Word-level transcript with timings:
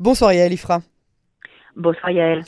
Bonsoir 0.00 0.32
Yael 0.32 0.52
Ifra. 0.52 0.80
Bonsoir 1.74 2.10
Yael. 2.10 2.44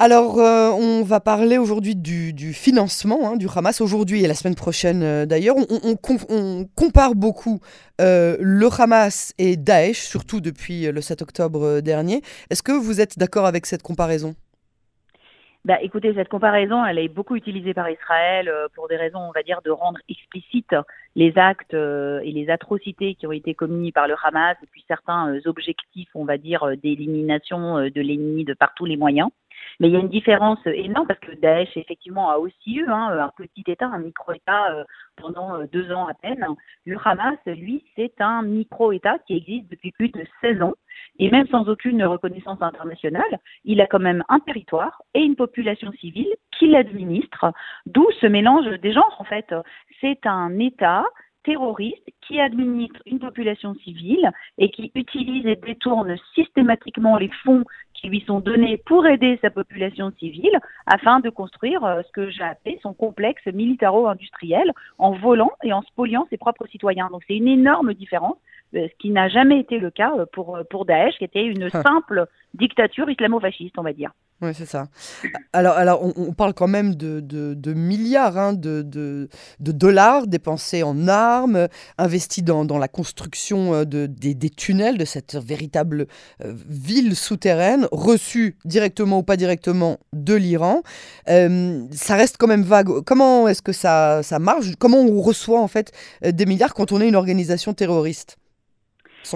Alors, 0.00 0.38
euh, 0.38 0.70
on 0.70 1.02
va 1.02 1.20
parler 1.20 1.58
aujourd'hui 1.58 1.94
du, 1.96 2.52
financement 2.52 3.30
hein, 3.30 3.36
du 3.36 3.46
Hamas, 3.52 3.80
aujourd'hui 3.80 4.24
et 4.24 4.28
la 4.28 4.34
semaine 4.34 4.54
prochaine 4.54 5.02
euh, 5.02 5.26
d'ailleurs. 5.26 5.56
On, 5.58 6.64
compare 6.74 7.14
beaucoup 7.14 7.60
euh, 8.00 8.36
le 8.40 8.68
Hamas 8.80 9.32
et 9.38 9.56
Daesh, 9.56 10.00
surtout 10.00 10.40
depuis 10.40 10.90
le 10.90 11.00
7 11.00 11.22
octobre 11.22 11.80
dernier. 11.80 12.22
Est-ce 12.50 12.62
que 12.62 12.72
vous 12.72 13.00
êtes 13.00 13.18
d'accord 13.18 13.46
avec 13.46 13.66
cette 13.66 13.82
comparaison? 13.82 14.34
Bah, 15.64 15.78
écoutez, 15.82 16.14
cette 16.14 16.28
comparaison, 16.28 16.84
elle 16.84 16.98
est 16.98 17.08
beaucoup 17.08 17.36
utilisée 17.36 17.74
par 17.74 17.90
Israël 17.90 18.50
pour 18.74 18.88
des 18.88 18.96
raisons, 18.96 19.20
on 19.20 19.32
va 19.32 19.42
dire, 19.42 19.60
de 19.62 19.70
rendre 19.70 19.98
explicites 20.08 20.74
les 21.14 21.36
actes 21.36 21.74
et 21.74 22.32
les 22.32 22.48
atrocités 22.48 23.14
qui 23.16 23.26
ont 23.26 23.32
été 23.32 23.54
commis 23.54 23.92
par 23.92 24.08
le 24.08 24.14
Hamas 24.22 24.56
et 24.62 24.66
puis 24.70 24.84
certains 24.88 25.38
objectifs, 25.44 26.08
on 26.14 26.24
va 26.24 26.38
dire, 26.38 26.64
d'élimination 26.82 27.90
de 27.90 28.00
l'ennemi 28.00 28.44
de 28.44 28.54
par 28.54 28.72
tous 28.74 28.86
les 28.86 28.96
moyens. 28.96 29.28
Mais 29.80 29.88
il 29.88 29.94
y 29.94 29.96
a 29.96 30.00
une 30.00 30.08
différence 30.08 30.58
énorme 30.66 31.06
parce 31.06 31.20
que 31.20 31.34
Daesh, 31.36 31.76
effectivement, 31.76 32.30
a 32.30 32.38
aussi 32.38 32.74
eu 32.74 32.88
hein, 32.88 33.10
un 33.10 33.30
petit 33.36 33.62
État, 33.66 33.86
un 33.86 34.00
micro-État 34.00 34.72
euh, 34.72 34.84
pendant 35.16 35.54
euh, 35.54 35.66
deux 35.72 35.92
ans 35.92 36.08
à 36.08 36.14
peine. 36.14 36.44
Le 36.84 36.96
Hamas, 37.04 37.38
lui, 37.46 37.84
c'est 37.94 38.20
un 38.20 38.42
micro-État 38.42 39.18
qui 39.26 39.36
existe 39.36 39.70
depuis 39.70 39.92
plus 39.92 40.08
de 40.08 40.24
16 40.40 40.62
ans. 40.62 40.74
Et 41.18 41.30
même 41.30 41.48
sans 41.48 41.68
aucune 41.68 42.04
reconnaissance 42.04 42.62
internationale, 42.62 43.38
il 43.64 43.80
a 43.80 43.86
quand 43.86 43.98
même 43.98 44.24
un 44.28 44.40
territoire 44.40 45.02
et 45.14 45.20
une 45.20 45.36
population 45.36 45.92
civile 45.92 46.32
qui 46.58 46.68
l'administre, 46.68 47.52
d'où 47.86 48.06
ce 48.20 48.26
mélange 48.26 48.66
des 48.80 48.92
genres, 48.92 49.16
en 49.18 49.24
fait. 49.24 49.54
C'est 50.00 50.26
un 50.26 50.58
État 50.58 51.04
terroriste 51.44 52.04
qui 52.26 52.40
administre 52.40 53.00
une 53.06 53.20
population 53.20 53.74
civile 53.76 54.30
et 54.58 54.70
qui 54.70 54.92
utilise 54.94 55.46
et 55.46 55.56
détourne 55.56 56.16
systématiquement 56.34 57.16
les 57.16 57.30
fonds 57.42 57.64
qui 57.94 58.08
lui 58.08 58.22
sont 58.26 58.40
donnés 58.40 58.76
pour 58.86 59.06
aider 59.06 59.38
sa 59.42 59.50
population 59.50 60.12
civile 60.18 60.58
afin 60.86 61.20
de 61.20 61.30
construire 61.30 61.84
euh, 61.84 62.02
ce 62.06 62.12
que 62.12 62.30
j'ai 62.30 62.42
appelé 62.42 62.78
son 62.82 62.94
complexe 62.94 63.44
militaro-industriel 63.46 64.72
en 64.98 65.12
volant 65.12 65.50
et 65.62 65.72
en 65.72 65.82
spoliant 65.82 66.26
ses 66.30 66.36
propres 66.36 66.66
citoyens. 66.66 67.08
Donc 67.10 67.22
c'est 67.26 67.36
une 67.36 67.48
énorme 67.48 67.94
différence, 67.94 68.36
ce 68.72 68.96
qui 68.98 69.10
n'a 69.10 69.28
jamais 69.28 69.60
été 69.60 69.78
le 69.78 69.90
cas 69.90 70.12
euh, 70.18 70.26
pour, 70.32 70.58
pour 70.70 70.84
Daesh, 70.84 71.16
qui 71.18 71.24
était 71.24 71.44
une 71.44 71.70
simple 71.70 72.26
dictature 72.54 73.08
islamo-fasciste, 73.10 73.78
on 73.78 73.82
va 73.82 73.92
dire. 73.92 74.12
Oui, 74.40 74.50
c'est 74.54 74.66
ça. 74.66 74.86
Alors, 75.52 75.74
alors 75.74 76.00
on, 76.16 76.32
parle 76.32 76.54
quand 76.54 76.68
même 76.68 76.94
de, 76.94 77.18
de, 77.20 77.74
milliards 77.74 78.38
hein, 78.38 78.52
de, 78.52 78.82
de, 78.82 79.28
dollars 79.58 80.28
dépensés 80.28 80.84
en 80.84 81.08
armes, 81.08 81.66
investis 81.98 82.44
dans, 82.44 82.64
dans 82.64 82.78
la 82.78 82.86
construction 82.86 83.74
euh, 83.74 83.84
de, 83.84 84.06
des, 84.06 84.34
des, 84.34 84.50
tunnels 84.50 84.96
de 84.96 85.04
cette 85.04 85.34
véritable 85.34 86.06
euh, 86.44 86.54
ville 86.68 87.16
souterraine, 87.16 87.88
reçue 87.90 88.56
directement 88.64 89.18
ou 89.18 89.22
pas 89.24 89.36
directement 89.36 89.98
de 90.12 90.34
l'Iran. 90.34 90.82
Euh, 91.28 91.82
ça 91.90 92.14
reste 92.14 92.36
quand 92.38 92.46
même 92.46 92.62
vague. 92.62 93.00
Comment 93.04 93.48
est-ce 93.48 93.62
que 93.62 93.72
ça, 93.72 94.22
ça 94.22 94.38
marche? 94.38 94.66
Comment 94.78 95.00
on 95.00 95.20
reçoit 95.20 95.60
en 95.60 95.68
fait 95.68 95.90
des 96.22 96.46
milliards 96.46 96.74
quand 96.74 96.92
on 96.92 97.00
est 97.00 97.08
une 97.08 97.16
organisation 97.16 97.74
terroriste? 97.74 98.36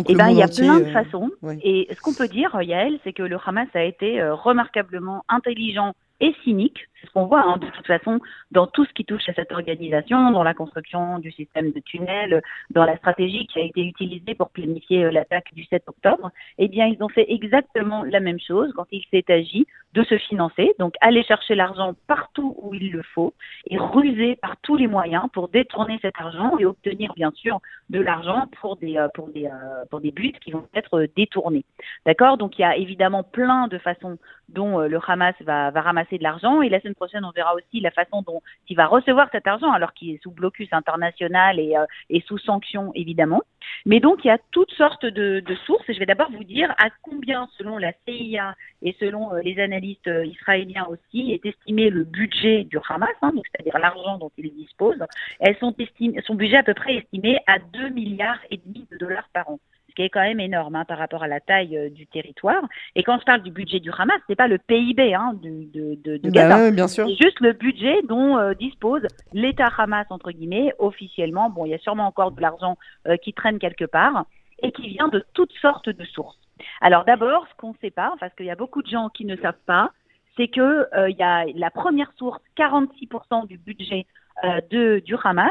Eh 0.08 0.14
ben, 0.14 0.28
il 0.30 0.36
y 0.36 0.42
a 0.42 0.48
plein 0.48 0.80
de 0.80 0.84
euh, 0.84 0.92
façons. 0.92 1.30
Et 1.62 1.88
ce 1.90 2.00
qu'on 2.00 2.14
peut 2.14 2.28
dire, 2.28 2.60
Yael, 2.60 2.98
c'est 3.04 3.12
que 3.12 3.22
le 3.22 3.36
Hamas 3.44 3.68
a 3.74 3.82
été 3.82 4.20
euh, 4.20 4.34
remarquablement 4.34 5.24
intelligent 5.28 5.94
et 6.20 6.34
cynique. 6.44 6.88
C'est 7.03 7.08
ce 7.08 7.12
qu'on 7.12 7.27
voit 7.27 7.42
hein, 7.42 7.56
de 7.56 7.67
toute 7.67 7.86
façon 7.86 8.20
dans 8.53 8.69
tout 8.69 8.84
ce 8.84 8.92
qui 8.92 9.05
touche 9.05 9.28
à 9.28 9.34
cette 9.34 9.50
organisation, 9.50 10.31
dans 10.31 10.45
la 10.45 10.55
construction 10.55 11.19
du 11.19 11.33
système 11.33 11.72
de 11.72 11.81
tunnels, 11.81 12.42
dans 12.70 12.84
la 12.84 12.97
stratégie 12.97 13.47
qui 13.48 13.58
a 13.58 13.64
été 13.64 13.84
utilisée 13.84 14.34
pour 14.34 14.50
planifier 14.50 15.05
euh, 15.05 15.11
l'attaque 15.11 15.53
du 15.53 15.64
7 15.64 15.83
octobre. 15.89 16.30
Eh 16.58 16.69
bien, 16.69 16.86
ils 16.86 17.03
ont 17.03 17.08
fait 17.08 17.27
exactement 17.28 18.05
la 18.05 18.20
même 18.20 18.39
chose 18.39 18.73
quand 18.77 18.86
il 18.92 19.05
s'est 19.11 19.25
agi 19.33 19.67
de 19.95 20.05
se 20.05 20.17
financer, 20.17 20.73
donc 20.78 20.95
aller 21.00 21.23
chercher 21.23 21.55
l'argent 21.55 21.95
partout 22.06 22.55
où 22.62 22.73
il 22.73 22.92
le 22.92 23.03
faut 23.03 23.34
et 23.67 23.77
ruser 23.77 24.36
par 24.36 24.56
tous 24.62 24.77
les 24.77 24.86
moyens 24.86 25.24
pour 25.33 25.48
détourner 25.48 25.98
cet 26.01 26.14
argent 26.18 26.57
et 26.58 26.64
obtenir 26.64 27.12
bien 27.14 27.30
sûr 27.33 27.61
de 27.91 28.01
l'argent 28.01 28.46
pour 28.61 28.77
des 28.77 28.96
euh, 28.96 29.08
pour 29.14 29.29
des 29.29 29.46
euh, 29.46 29.85
pour 29.91 30.01
des 30.01 30.12
buts 30.12 30.33
qui 30.41 30.52
vont 30.52 30.67
être 30.74 31.07
détournés. 31.17 31.64
D'accord? 32.07 32.39
Donc 32.39 32.58
il 32.58 32.62
y 32.62 32.64
a 32.64 32.77
évidemment 32.77 33.23
plein 33.23 33.67
de 33.67 33.79
façons 33.79 34.18
dont 34.48 34.80
le 34.80 34.98
Hamas 35.07 35.35
va, 35.41 35.70
va 35.70 35.80
ramasser 35.80 36.18
de 36.18 36.23
l'argent 36.23 36.62
et 36.62 36.68
la 36.68 36.80
semaine 36.80 36.92
prochaine 36.95 37.25
on 37.25 37.30
verra 37.30 37.55
aussi 37.55 37.80
la 37.80 37.91
façon 37.91 38.23
dont 38.23 38.42
il 38.69 38.77
va 38.77 38.86
recevoir 38.86 39.29
cet 39.33 39.47
argent 39.47 39.70
alors 39.73 39.92
qu'il 39.95 40.11
est 40.11 40.23
sous 40.23 40.30
blocus 40.30 40.69
international 40.73 41.58
et, 41.58 41.77
euh, 41.77 42.20
sous 42.27 42.39
sanction 42.39 42.92
évidemment. 42.95 43.42
Mais 43.86 44.01
donc 44.01 44.25
il 44.25 44.29
y 44.29 44.30
a 44.30 44.39
toutes 44.51 44.73
sortes 44.73 45.07
de, 45.07 45.42
sources 45.67 45.89
et 45.89 45.95
je 45.95 45.98
vais 45.98 46.07
d'abord 46.07 46.30
vous 46.30 46.45
dire 46.45 46.75
à 46.79 46.89
combien 47.03 47.48
selon 47.58 47.79
la 47.79 47.92
CIA 48.07 48.55
et 48.83 48.97
selon 48.98 49.35
les 49.35 49.61
analyses 49.61 49.97
euh, 50.07 50.25
israélien 50.25 50.86
aussi, 50.89 51.33
est 51.33 51.45
estimé 51.47 51.91
le 51.91 52.05
budget 52.05 52.64
du 52.64 52.79
Hamas, 52.89 53.11
hein, 53.23 53.33
c'est-à-dire 53.35 53.79
l'argent 53.79 54.19
dont 54.19 54.30
il 54.39 54.53
dispose. 54.55 54.98
Elles 55.41 55.57
sont 55.59 55.74
estimées, 55.79 56.20
son 56.27 56.35
budget 56.35 56.57
à 56.57 56.63
peu 56.63 56.74
près 56.74 56.97
estimé 56.97 57.39
à 57.47 57.59
2 57.59 57.91
milliards 57.91 58.41
et 58.51 58.61
demi 58.64 58.86
de 58.91 58.98
dollars 58.98 59.29
par 59.33 59.48
an 59.51 59.59
ce 59.92 59.97
qui 59.97 60.03
est 60.03 60.08
quand 60.08 60.23
même 60.23 60.41
énorme 60.41 60.75
hein, 60.75 60.85
par 60.85 60.98
rapport 60.98 61.23
à 61.23 61.29
la 61.29 61.41
taille 61.41 61.77
euh, 61.77 61.91
du 61.91 62.07
territoire. 62.07 62.63
Et 62.97 63.03
quand 63.03 63.19
je 63.20 63.25
parle 63.25 63.42
du 63.42 63.51
budget 63.51 63.79
du 63.79 63.91
Hamas, 63.97 64.20
c'est 64.27 64.36
pas 64.36 64.48
le 64.48 64.58
PIB 64.58 65.14
hein, 65.14 65.35
de, 65.42 65.97
de, 66.03 66.17
de 66.17 66.30
bah 66.30 66.48
Gaza, 66.48 66.70
bien 66.70 66.89
sûr. 66.89 67.07
c'est 67.07 67.25
juste 67.25 67.41
le 67.41 67.53
budget 67.53 68.01
dont 68.08 68.39
euh, 68.39 68.55
dispose 68.55 69.03
l'État 69.33 69.70
Hamas 69.77 70.07
entre 70.11 70.30
guillemets 70.33 70.73
officiellement. 70.79 71.51
Bon, 71.51 71.67
il 71.67 71.70
y 71.70 71.75
a 71.75 71.79
sûrement 71.79 72.07
encore 72.07 72.33
de 72.33 72.41
l'argent 72.41 72.77
qui 73.23 73.33
traîne 73.33 73.58
quelque 73.58 73.85
part 73.85 74.25
et 74.63 74.73
qui 74.73 74.89
vient 74.89 75.08
de 75.08 75.25
toutes 75.35 75.53
sortes 75.61 75.89
de 75.89 76.05
sources. 76.05 76.39
Alors 76.80 77.05
d'abord, 77.05 77.47
ce 77.51 77.57
qu'on 77.57 77.70
ne 77.70 77.79
sait 77.80 77.91
pas, 77.91 78.14
parce 78.20 78.35
qu'il 78.35 78.47
y 78.47 78.51
a 78.51 78.57
beaucoup 78.57 78.83
de 78.83 78.89
gens 78.89 79.09
qui 79.09 79.24
ne 79.24 79.36
savent 79.36 79.55
pas, 79.67 79.91
c'est 80.36 80.48
que 80.48 80.89
euh, 80.97 81.11
il 81.11 81.17
y 81.17 81.23
a 81.23 81.45
la 81.55 81.70
première 81.70 82.13
source, 82.17 82.41
46% 82.57 83.47
du 83.47 83.59
budget 83.59 84.07
euh, 84.45 84.61
de, 84.70 85.03
du 85.05 85.17
Hamas, 85.23 85.51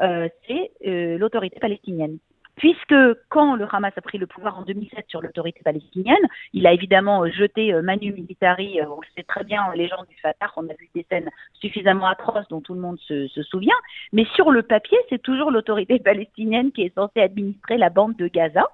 euh, 0.00 0.28
c'est 0.46 0.70
l'autorité 1.18 1.58
palestinienne 1.60 2.18
puisque 2.58 2.94
quand 3.28 3.54
le 3.54 3.66
Hamas 3.70 3.92
a 3.96 4.00
pris 4.00 4.18
le 4.18 4.26
pouvoir 4.26 4.58
en 4.58 4.62
2007 4.62 5.06
sur 5.08 5.22
l'autorité 5.22 5.60
palestinienne, 5.64 6.16
il 6.52 6.66
a 6.66 6.72
évidemment 6.72 7.24
euh, 7.24 7.30
jeté 7.30 7.72
euh, 7.72 7.82
Manu 7.82 8.12
Militari, 8.12 8.80
euh, 8.80 8.86
on 8.88 9.00
le 9.00 9.06
sait 9.16 9.22
très 9.22 9.44
bien, 9.44 9.62
les 9.74 9.88
gens 9.88 10.04
du 10.08 10.16
Fatah, 10.20 10.50
on 10.56 10.68
a 10.68 10.74
vu 10.74 10.88
des 10.94 11.06
scènes 11.08 11.30
suffisamment 11.54 12.06
atroces 12.06 12.48
dont 12.48 12.60
tout 12.60 12.74
le 12.74 12.80
monde 12.80 12.98
se, 13.00 13.28
souvient, 13.42 13.76
mais 14.12 14.26
sur 14.34 14.50
le 14.50 14.62
papier, 14.62 14.98
c'est 15.08 15.22
toujours 15.22 15.50
l'autorité 15.50 15.98
palestinienne 16.04 16.72
qui 16.72 16.82
est 16.82 16.94
censée 16.94 17.20
administrer 17.20 17.78
la 17.78 17.90
bande 17.90 18.16
de 18.16 18.28
Gaza, 18.28 18.68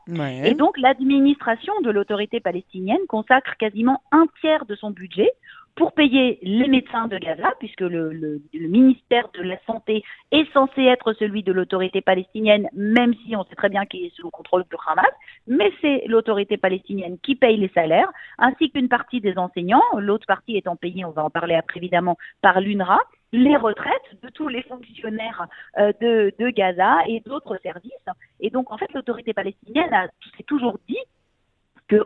et 0.45 0.55
donc 0.55 0.79
l'administration 0.79 1.73
de 1.83 1.91
l'autorité 1.91 2.41
palestinienne 2.41 3.07
consacre 3.09 3.57
quasiment 3.59 4.03
un 4.13 4.27
tiers 4.41 4.65
de 4.65 4.75
son 4.75 4.91
budget 4.91 5.31
pour 5.77 5.93
payer 5.93 6.39
les 6.43 6.69
médecins 6.69 7.09
de 7.09 7.19
Gaza, 7.19 7.53
puisque 7.59 7.81
le, 7.81 8.41
ministère 8.53 9.29
de 9.35 9.43
la 9.43 9.59
Santé 9.67 10.05
est 10.31 10.51
censé 10.53 10.83
être 10.83 11.13
celui 11.15 11.43
de 11.43 11.53
l'autorité 11.53 12.01
palestinienne, 12.01 12.69
même 12.75 13.15
si 13.27 13.35
on 13.35 13.45
sait 13.45 13.57
très 13.57 13.69
bien 13.69 13.85
qu'il 13.85 14.05
est 14.05 14.15
sous 14.15 14.27
le 14.27 14.31
contrôle 14.31 14.65
du 14.71 14.77
Hamas, 14.87 15.07
mais 15.47 15.73
c'est 15.81 16.05
l'autorité 16.07 16.57
palestinienne 16.57 17.19
qui 17.23 17.35
paye 17.35 17.57
les 17.57 17.71
salaires, 17.75 18.11
ainsi 18.39 18.71
qu'une 18.71 18.89
partie 18.89 19.21
des 19.21 19.37
enseignants, 19.37 19.83
l'autre 19.99 20.27
partie 20.27 20.57
étant 20.57 20.77
payée, 20.77 21.05
on 21.05 21.11
va 21.11 21.25
en 21.25 21.31
parler 21.31 21.55
après 21.55 21.81
évidemment, 21.81 22.17
par 22.41 22.61
l'UNRWA, 22.61 23.01
les 23.33 23.57
retraites 23.57 24.23
de 24.23 24.29
tous 24.29 24.47
les 24.47 24.63
fonctionnaires 24.63 25.49
euh, 25.79 25.93
de, 26.01 26.33
de 26.39 26.51
Gaza 26.51 26.99
et 27.09 27.19
d'autres 27.21 27.59
services. 27.65 27.91
Et 28.39 28.51
donc, 28.51 28.71
en 28.71 28.79
fait, 28.79 28.93
l'autorité 28.95 29.33
palestinienne 29.33 30.09
s'est 30.37 30.45
toujours 30.45 30.79
dit 30.89 30.99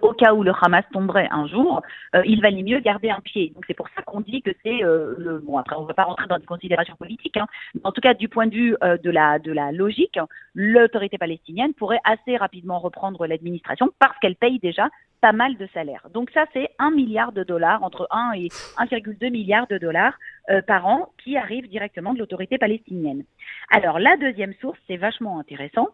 au 0.02 0.12
cas 0.12 0.34
où 0.34 0.42
le 0.42 0.52
Hamas 0.60 0.84
tomberait 0.92 1.28
un 1.30 1.46
jour, 1.46 1.82
euh, 2.14 2.22
il 2.26 2.40
valait 2.40 2.62
mieux 2.62 2.80
garder 2.80 3.10
un 3.10 3.20
pied. 3.20 3.52
Donc 3.54 3.64
c'est 3.66 3.74
pour 3.74 3.88
ça 3.94 4.02
qu'on 4.02 4.20
dit 4.20 4.42
que 4.42 4.50
c'est 4.62 4.82
euh, 4.82 5.14
le 5.18 5.38
bon. 5.38 5.58
Après, 5.58 5.76
on 5.76 5.82
ne 5.82 5.86
va 5.86 5.94
pas 5.94 6.04
rentrer 6.04 6.26
dans 6.26 6.38
des 6.38 6.46
considérations 6.46 6.96
politiques. 6.96 7.36
Hein, 7.36 7.46
en 7.84 7.92
tout 7.92 8.00
cas, 8.00 8.14
du 8.14 8.28
point 8.28 8.46
de 8.46 8.54
vue 8.54 8.76
euh, 8.82 8.96
de 8.98 9.10
la 9.10 9.38
de 9.38 9.52
la 9.52 9.72
logique, 9.72 10.18
l'autorité 10.54 11.18
palestinienne 11.18 11.74
pourrait 11.74 12.00
assez 12.04 12.36
rapidement 12.36 12.78
reprendre 12.78 13.26
l'administration 13.26 13.90
parce 13.98 14.18
qu'elle 14.18 14.36
paye 14.36 14.58
déjà 14.58 14.88
pas 15.20 15.32
mal 15.32 15.56
de 15.56 15.68
salaires. 15.74 16.06
Donc 16.14 16.30
ça, 16.30 16.44
c'est 16.52 16.68
un 16.78 16.92
milliard 16.92 17.32
de 17.32 17.42
dollars, 17.42 17.82
entre 17.82 18.06
1 18.12 18.32
et 18.36 18.48
1,2 18.78 19.30
milliard 19.30 19.66
de 19.66 19.76
dollars 19.76 20.16
par 20.68 20.86
an 20.86 21.10
qui 21.22 21.36
arrivent 21.36 21.68
directement 21.68 22.14
de 22.14 22.20
l'autorité 22.20 22.56
palestinienne. 22.56 23.24
Alors 23.70 23.98
la 23.98 24.16
deuxième 24.16 24.54
source, 24.60 24.78
c'est 24.86 24.96
vachement 24.96 25.40
intéressant, 25.40 25.88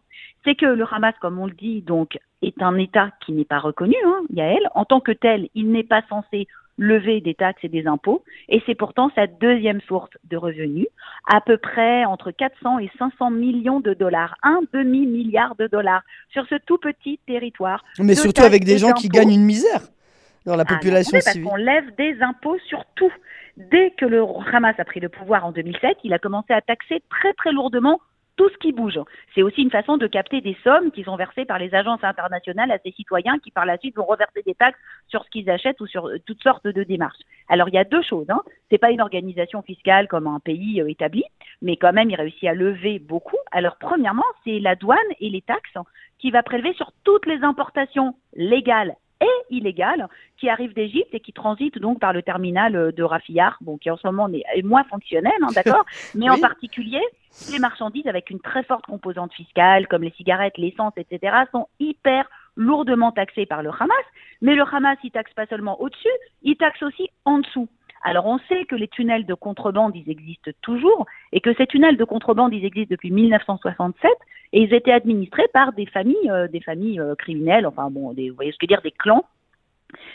c'est 0.45 0.55
que 0.55 0.67
le 0.67 0.85
Hamas, 0.93 1.15
comme 1.23 1.39
on 1.39 1.47
le 1.47 1.55
dit, 1.55 1.81
donc 1.81 2.19
est 2.47 2.63
un 2.63 2.77
État 2.77 3.11
qui 3.25 3.33
n'est 3.33 3.45
pas 3.45 3.59
reconnu, 3.59 3.97
hein, 4.07 4.23
Yael. 4.33 4.69
En 4.75 4.85
tant 4.85 5.01
que 5.01 5.13
tel, 5.13 5.49
il 5.55 5.71
n'est 5.71 5.85
pas 5.85 6.03
censé 6.09 6.47
lever 6.79 7.21
des 7.21 7.35
taxes 7.35 7.63
et 7.63 7.69
des 7.69 7.87
impôts, 7.87 8.25
et 8.49 8.63
c'est 8.67 8.75
pourtant 8.75 9.11
sa 9.15 9.27
deuxième 9.27 9.81
source 9.83 10.11
de 10.25 10.37
revenus, 10.37 10.87
à 11.33 11.41
peu 11.41 11.57
près 11.57 12.05
entre 12.05 12.31
400 12.33 12.81
et 12.81 12.91
500 12.99 13.31
millions 13.31 13.81
de 13.81 13.95
dollars, 13.95 14.37
un 14.43 14.61
demi-milliard 14.73 15.55
de 15.57 15.67
dollars 15.69 16.03
sur 16.31 16.47
ce 16.49 16.57
tout 16.67 16.79
petit 16.79 17.21
territoire. 17.27 17.85
Mais 17.99 18.15
surtout 18.15 18.43
avec 18.43 18.65
des 18.65 18.79
gens 18.79 18.93
qui 18.93 19.09
gagnent 19.09 19.35
une 19.35 19.45
misère 19.45 19.83
dans 20.47 20.57
la 20.57 20.65
ah, 20.67 20.75
population 20.75 21.21
civile. 21.21 21.45
Parce 21.45 21.55
qu'on 21.55 21.63
lève 21.63 21.95
des 21.97 22.21
impôts 22.21 22.59
sur 22.67 22.85
tout. 22.97 23.13
Dès 23.57 23.93
que 23.93 24.05
le 24.05 24.25
Hamas 24.53 24.75
a 24.79 24.85
pris 24.85 24.99
le 24.99 25.09
pouvoir 25.09 25.47
en 25.47 25.53
2007, 25.53 25.99
il 26.03 26.13
a 26.13 26.19
commencé 26.19 26.53
à 26.53 26.61
taxer 26.61 27.03
très 27.09 27.33
très 27.35 27.53
lourdement 27.53 28.01
tout 28.37 28.49
ce 28.49 28.59
qui 28.59 28.73
bouge. 28.73 28.99
C'est 29.35 29.43
aussi 29.43 29.63
une 29.63 29.71
façon 29.71 29.97
de 29.97 30.07
capter 30.07 30.41
des 30.41 30.57
sommes 30.65 30.91
qui 30.91 31.05
sont 31.05 31.17
versées 31.17 31.45
par 31.45 31.59
les 31.59 31.75
agences 31.75 32.03
internationales 32.03 32.71
à 32.71 32.79
ces 32.79 32.93
citoyens 32.93 33.39
qui 33.39 33.51
par 33.51 33.67
la 33.67 33.79
suite 33.79 33.97
vont 33.97 34.05
reverser 34.05 34.43
des 34.45 34.55
taxes 34.55 34.79
sur 35.09 35.25
ce 35.25 35.31
qu'ils 35.31 35.51
achètent 35.51 35.81
ou 35.81 35.87
sur 35.87 36.09
euh, 36.09 36.19
toutes 36.27 36.43
sortes 36.43 36.67
de 36.67 36.83
démarches. 36.83 37.21
Alors 37.49 37.69
il 37.69 37.75
y 37.75 37.79
a 37.79 37.85
deux 37.85 38.03
choses. 38.03 38.29
Hein. 38.29 38.41
C'est 38.71 38.79
pas 38.79 38.91
une 38.91 39.01
organisation 39.01 39.63
fiscale 39.63 40.09
comme 40.09 40.27
un 40.27 40.41
pays 40.41 40.81
euh, 40.81 40.89
établi, 40.89 41.25
mais 41.63 41.77
quand 41.77 41.93
même 41.93 42.11
il 42.11 42.17
réussit 42.17 42.49
à 42.49 42.55
lever 42.55 42.99
beaucoup. 42.99 43.39
Alors 43.53 43.77
premièrement, 43.79 44.25
c'est 44.45 44.59
la 44.59 44.75
douane 44.75 44.99
et 45.21 45.31
les 45.31 45.43
taxes 45.43 45.79
qui 46.19 46.31
va 46.31 46.43
prélever 46.43 46.73
sur 46.75 46.93
toutes 47.05 47.27
les 47.27 47.43
importations 47.43 48.15
légales 48.35 48.95
et 49.21 49.55
illégales 49.55 50.09
qui 50.37 50.49
arrivent 50.49 50.75
d'Égypte 50.75 51.15
et 51.15 51.21
qui 51.21 51.33
transitent 51.33 51.79
donc 51.79 52.01
par 52.01 52.13
le 52.13 52.23
terminal 52.23 52.77
euh, 52.77 52.93
de 52.93 53.03
Rafillard, 53.03 53.57
bon, 53.61 53.79
qui 53.79 53.91
en 53.91 53.97
ce 53.97 54.07
moment 54.07 54.29
est 54.33 54.63
moins 54.63 54.85
fonctionnel, 54.85 55.33
hein, 55.43 55.49
d'accord, 55.55 55.85
mais 56.15 56.29
en 56.29 56.39
particulier 56.39 57.03
les 57.51 57.59
marchandises 57.59 58.07
avec 58.07 58.31
une 58.31 58.41
très 58.41 58.63
forte 58.63 58.87
composante 58.87 59.33
fiscale, 59.35 59.89
comme 59.89 60.03
les 60.03 60.13
cigarettes, 60.13 60.57
l'essence, 60.57 60.93
etc., 60.97 61.37
sont 61.51 61.67
hyper 61.81 62.29
lourdement 62.57 63.13
taxées 63.13 63.47
par 63.47 63.63
le 63.63 63.71
Hamas. 63.71 63.97
Mais 64.41 64.55
le 64.55 64.63
Hamas, 64.63 64.99
il 65.03 65.11
taxe 65.11 65.33
pas 65.35 65.47
seulement 65.47 65.81
au-dessus, 65.81 66.09
il 66.43 66.57
taxe 66.57 66.83
aussi 66.83 67.09
en 67.25 67.39
dessous. 67.39 67.69
Alors 68.05 68.27
on 68.27 68.39
sait 68.49 68.67
que 68.67 68.77
les 68.77 68.89
tunnels 68.89 69.25
de 69.25 69.35
contrebande, 69.35 69.97
ils 69.97 70.09
existent 70.11 70.51
toujours, 70.61 71.07
et 71.33 71.41
que 71.41 71.55
ces 71.55 71.67
tunnels 71.67 71.97
de 71.97 72.05
contrebande, 72.05 72.53
ils 72.53 72.65
existent 72.65 72.93
depuis 72.93 73.11
1967, 73.11 74.11
et 74.53 74.63
ils 74.63 74.75
étaient 74.75 74.93
administrés 74.93 75.49
par 75.53 75.73
des 75.73 75.87
familles, 75.87 76.31
euh, 76.31 76.47
des 76.47 76.61
familles 76.61 77.01
euh, 77.01 77.15
criminelles, 77.15 77.67
enfin 77.67 77.91
bon, 77.91 78.13
vous 78.13 78.35
voyez 78.35 78.53
ce 78.53 78.59
que 78.59 78.67
je 78.69 78.75
veux 78.75 78.77
dire, 78.77 78.83
des 78.83 78.93
clans 78.93 79.25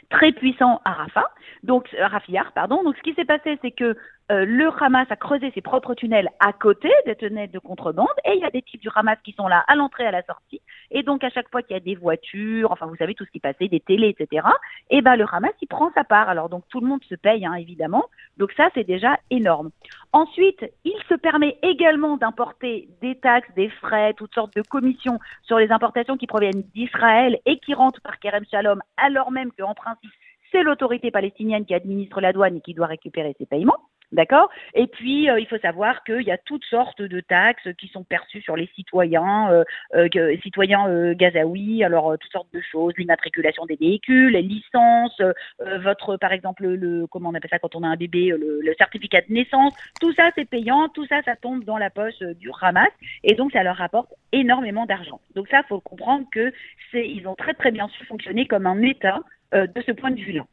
très 0.10 0.32
puissants 0.32 0.82
à 0.86 0.94
Rafah, 0.94 1.30
donc 1.64 1.94
à 2.00 2.08
Rafiyar, 2.08 2.52
pardon. 2.54 2.84
Donc 2.84 2.96
ce 2.98 3.02
qui 3.02 3.14
s'est 3.14 3.26
passé, 3.26 3.58
c'est 3.62 3.72
que 3.72 3.96
euh, 4.32 4.46
le 4.46 4.70
Hamas 4.80 5.08
a 5.10 5.16
creusé 5.16 5.52
ses 5.56 5.62
propres 5.62 5.96
tunnels 5.96 6.30
à 6.40 6.54
côté 6.54 6.90
des 7.06 7.16
tunnels 7.16 7.50
de 7.50 7.58
contrebande 7.58 8.08
et 8.26 8.34
il 8.34 8.40
y 8.40 8.46
a 8.46 8.52
des 8.52 8.62
types 8.62 8.82
du 8.82 8.90
Hamas 8.94 9.18
qui 9.24 9.34
sont 9.34 9.48
là 9.48 9.64
à 9.68 9.76
l'entrée 9.76 10.04
et 10.04 10.08
à 10.08 10.12
la 10.12 10.24
sortie. 10.24 10.62
Et 10.92 11.02
donc 11.02 11.24
à 11.24 11.30
chaque 11.30 11.50
fois 11.50 11.64
qu'il 11.64 11.74
y 11.74 11.78
a 11.78 11.80
des 11.80 11.96
voitures, 11.96 12.72
enfin 12.72 12.86
vous 12.86 12.96
savez 12.96 13.16
tout 13.16 13.26
ce 13.26 13.32
qui 13.32 13.40
passait, 13.40 13.68
des 13.68 13.80
télés, 13.80 14.16
etc. 14.18 14.48
Et 14.92 15.02
ben 15.02 15.16
le 15.16 15.26
Hamas 15.32 15.54
il 15.62 15.68
prend 15.68 15.92
sa 15.94 16.04
part. 16.04 16.30
Alors 16.30 16.50
donc 16.50 16.64
tout 16.70 16.80
le 16.80 16.88
monde 16.88 17.04
se 17.06 17.16
paye 17.16 17.46
hein, 17.46 17.56
évidemment. 17.56 18.06
Donc 18.38 18.52
ça 18.54 18.70
c'est 18.76 18.84
déjà 18.84 19.18
énorme. 19.32 19.72
Ensuite 20.14 20.64
il 20.86 20.98
se 21.08 21.16
permet 21.16 21.58
également 21.64 22.18
d'importer 22.18 22.88
des 23.02 23.16
taxes, 23.16 23.50
des 23.56 23.70
frais, 23.70 24.14
toutes 24.14 24.36
sortes 24.36 24.56
de 24.56 24.62
commissions 24.62 25.20
sur 25.44 25.58
les 25.58 25.72
importations 25.72 26.18
qui 26.18 26.28
proviennent 26.28 26.64
d'Israël 26.76 27.40
et 27.46 27.58
qui 27.60 27.74
rentrent 27.74 28.02
par 28.02 28.20
Kerem 28.20 28.46
Shalom, 28.46 28.82
alors 28.98 29.32
même 29.32 29.52
qu'en 29.58 29.74
principe 29.74 30.12
c'est 30.52 30.64
l'autorité 30.64 31.12
palestinienne 31.12 31.66
qui 31.66 31.74
administre 31.74 32.22
la 32.22 32.34
douane 32.34 32.58
et 32.58 32.62
qui 32.62 32.74
doit 32.74 32.88
récupérer 32.88 33.36
ces 33.38 33.46
paiements. 33.46 33.89
D'accord? 34.12 34.50
Et 34.74 34.88
puis, 34.88 35.30
euh, 35.30 35.40
il 35.40 35.46
faut 35.46 35.60
savoir 35.60 36.04
qu'il 36.04 36.24
y 36.24 36.32
a 36.32 36.38
toutes 36.40 36.66
sortes 36.66 37.00
de 37.02 37.20
taxes 37.20 37.68
qui 37.78 37.88
sont 37.90 38.04
perçues 38.04 38.42
sur 38.42 38.56
les 38.56 38.68
citoyens, 38.74 39.52
euh, 39.52 39.64
euh, 39.94 40.36
citoyens 40.42 40.88
euh, 40.88 41.14
gazaouis, 41.14 41.84
alors 41.84 42.18
toutes 42.18 42.32
sortes 42.32 42.52
de 42.52 42.60
choses, 42.60 42.94
l'immatriculation 42.98 43.68
des 43.68 43.76
véhicules, 43.76 44.32
les 44.32 44.42
licences, 44.42 45.22
votre, 45.60 46.18
par 46.18 46.34
exemple, 46.34 46.66
le, 46.66 47.06
comment 47.06 47.30
on 47.30 47.36
appelle 47.36 47.52
ça 47.52 47.60
quand 47.60 47.76
on 47.76 47.84
a 47.84 47.88
un 47.88 47.96
bébé, 47.98 48.30
le, 48.30 48.62
le 48.62 48.74
certificat 48.80 49.22
de 49.22 49.32
naissance, 49.32 49.74
tout 50.02 50.12
ça 50.14 50.32
c'est 50.36 50.50
payant, 50.50 50.90
tout 50.90 51.06
ça 51.06 51.22
ça 51.24 51.36
tombe 51.36 51.64
dans 51.64 51.78
la 51.78 51.92
poche 51.92 52.20
du 52.40 52.50
Hamas, 52.62 52.90
et 53.24 53.36
donc 53.36 53.52
ça 53.52 53.62
leur 53.62 53.76
rapporte 53.76 54.12
énormément 54.32 54.88
d'argent. 54.88 55.22
Donc 55.36 55.48
ça, 55.50 55.62
faut 55.70 55.82
comprendre 55.82 56.26
que 56.32 56.52
c'est, 56.92 57.08
ils 57.08 57.28
ont 57.28 57.36
très 57.36 57.54
très 57.54 57.72
bien 57.72 57.88
su 57.90 58.06
fonctionner 58.06 58.48
comme 58.48 58.66
un 58.66 58.82
État 58.82 59.20
de 59.54 59.82
ce 59.86 59.92
point 59.92 60.12
de 60.12 60.20
vue-là. 60.20 60.46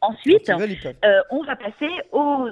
Ensuite, 0.00 0.50
euh, 0.50 1.22
on 1.30 1.42
va 1.42 1.56
passer 1.56 1.90
aux, 2.12 2.50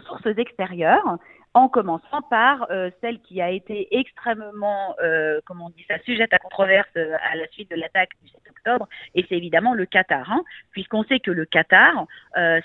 sources 0.00 0.26
extérieures, 0.36 1.18
en 1.54 1.68
commençant 1.68 2.22
par 2.30 2.66
euh, 2.70 2.90
celle 3.00 3.20
qui 3.20 3.40
a 3.40 3.50
été 3.50 3.88
extrêmement, 3.90 4.94
euh, 5.02 5.40
comment 5.44 5.66
on 5.66 5.70
dit 5.70 5.84
ça, 5.88 5.98
sujette 6.04 6.32
à 6.32 6.38
controverse 6.38 6.88
à 6.96 7.36
la 7.36 7.46
suite 7.48 7.70
de 7.70 7.76
l'attaque 7.76 8.10
du 8.22 8.28
7 8.28 8.40
octobre, 8.50 8.88
et 9.14 9.24
c'est 9.28 9.36
évidemment 9.36 9.74
le 9.74 9.86
Qatar, 9.86 10.30
hein, 10.30 10.42
puisqu'on 10.70 11.04
sait 11.04 11.20
que 11.20 11.30
le 11.30 11.44
Qatar, 11.44 12.06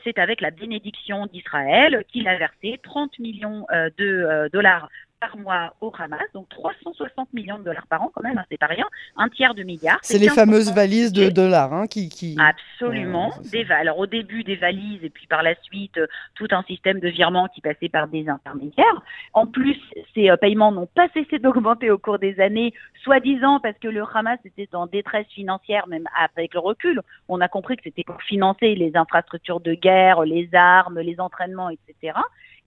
c'est 0.03 0.17
avec 0.19 0.41
la 0.41 0.51
bénédiction 0.51 1.25
d'Israël 1.27 2.03
qu'il 2.07 2.27
a 2.27 2.37
versé 2.37 2.79
30 2.83 3.19
millions 3.19 3.65
de 3.97 4.49
dollars 4.51 4.89
par 5.19 5.37
mois 5.37 5.73
au 5.81 5.91
Hamas, 5.97 6.21
donc 6.33 6.47
360 6.49 7.33
millions 7.33 7.57
de 7.57 7.63
dollars 7.63 7.87
par 7.87 8.01
an 8.01 8.11
quand 8.13 8.21
même, 8.21 8.37
hein, 8.37 8.45
c'est 8.49 8.59
pas 8.59 8.67
rien, 8.67 8.85
un 9.15 9.29
tiers 9.29 9.55
de 9.55 9.63
milliard. 9.63 9.97
C'est 10.01 10.19
les 10.19 10.29
fameuses 10.29 10.73
valises 10.73 11.11
de 11.11 11.29
dollars 11.29 11.73
hein, 11.73 11.87
qui, 11.87 12.09
qui... 12.09 12.37
Absolument, 12.39 13.31
des 13.51 13.65
alors 13.71 13.97
au 13.97 14.05
début 14.05 14.43
des 14.43 14.55
valises 14.55 15.03
et 15.03 15.09
puis 15.09 15.27
par 15.27 15.43
la 15.43 15.55
suite 15.61 15.97
euh, 15.97 16.07
tout 16.35 16.47
un 16.51 16.63
système 16.63 16.99
de 16.99 17.09
virements 17.09 17.47
qui 17.47 17.61
passait 17.61 17.89
par 17.89 18.07
des 18.07 18.29
intermédiaires. 18.29 19.01
En 19.33 19.47
plus, 19.47 19.77
ces 20.13 20.29
euh, 20.29 20.37
paiements 20.37 20.71
n'ont 20.71 20.87
pas 20.87 21.07
cessé 21.13 21.39
d'augmenter 21.39 21.89
au 21.89 21.97
cours 21.97 22.19
des 22.19 22.39
années, 22.39 22.73
soi-disant 23.03 23.59
parce 23.59 23.77
que 23.79 23.87
le 23.87 24.03
Hamas 24.13 24.39
était 24.45 24.69
en 24.73 24.85
détresse 24.87 25.27
financière, 25.27 25.87
même 25.87 26.07
avec 26.17 26.53
le 26.53 26.59
recul. 26.59 27.01
On 27.27 27.41
a 27.41 27.47
compris 27.47 27.75
que 27.77 27.83
c'était 27.83 28.03
pour 28.03 28.21
financer 28.21 28.75
les 28.75 28.95
infrastructures 28.95 29.59
de 29.59 29.73
guerre, 29.73 30.21
les 30.21 30.49
armes, 30.53 30.99
les 30.99 31.19
entraînements, 31.19 31.69
etc. 31.69 32.17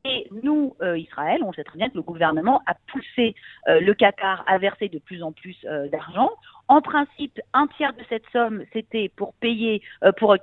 Et 0.05 0.27
nous, 0.43 0.75
euh, 0.81 0.97
Israël, 0.97 1.43
on 1.45 1.53
sait 1.53 1.65
très 1.65 1.77
bien 1.77 1.91
que 1.91 1.97
le 1.97 2.03
gouvernement 2.03 2.63
a 2.67 2.75
poussé 2.91 3.35
euh, 3.69 3.81
le 3.81 3.93
Qatar 3.93 4.45
à 4.47 4.57
verser 4.57 4.89
de 4.89 4.99
plus 4.99 5.23
en 5.23 5.33
plus 5.33 5.57
euh, 5.67 5.89
d'argent. 5.89 6.31
En 6.69 6.81
principe, 6.81 7.39
un 7.53 7.67
tiers 7.77 7.93
de 7.93 8.03
cette 8.09 8.25
somme, 8.33 8.65
c'était 8.73 9.11
pour 9.15 9.35
payer, 9.35 9.83
pour, 10.19 10.37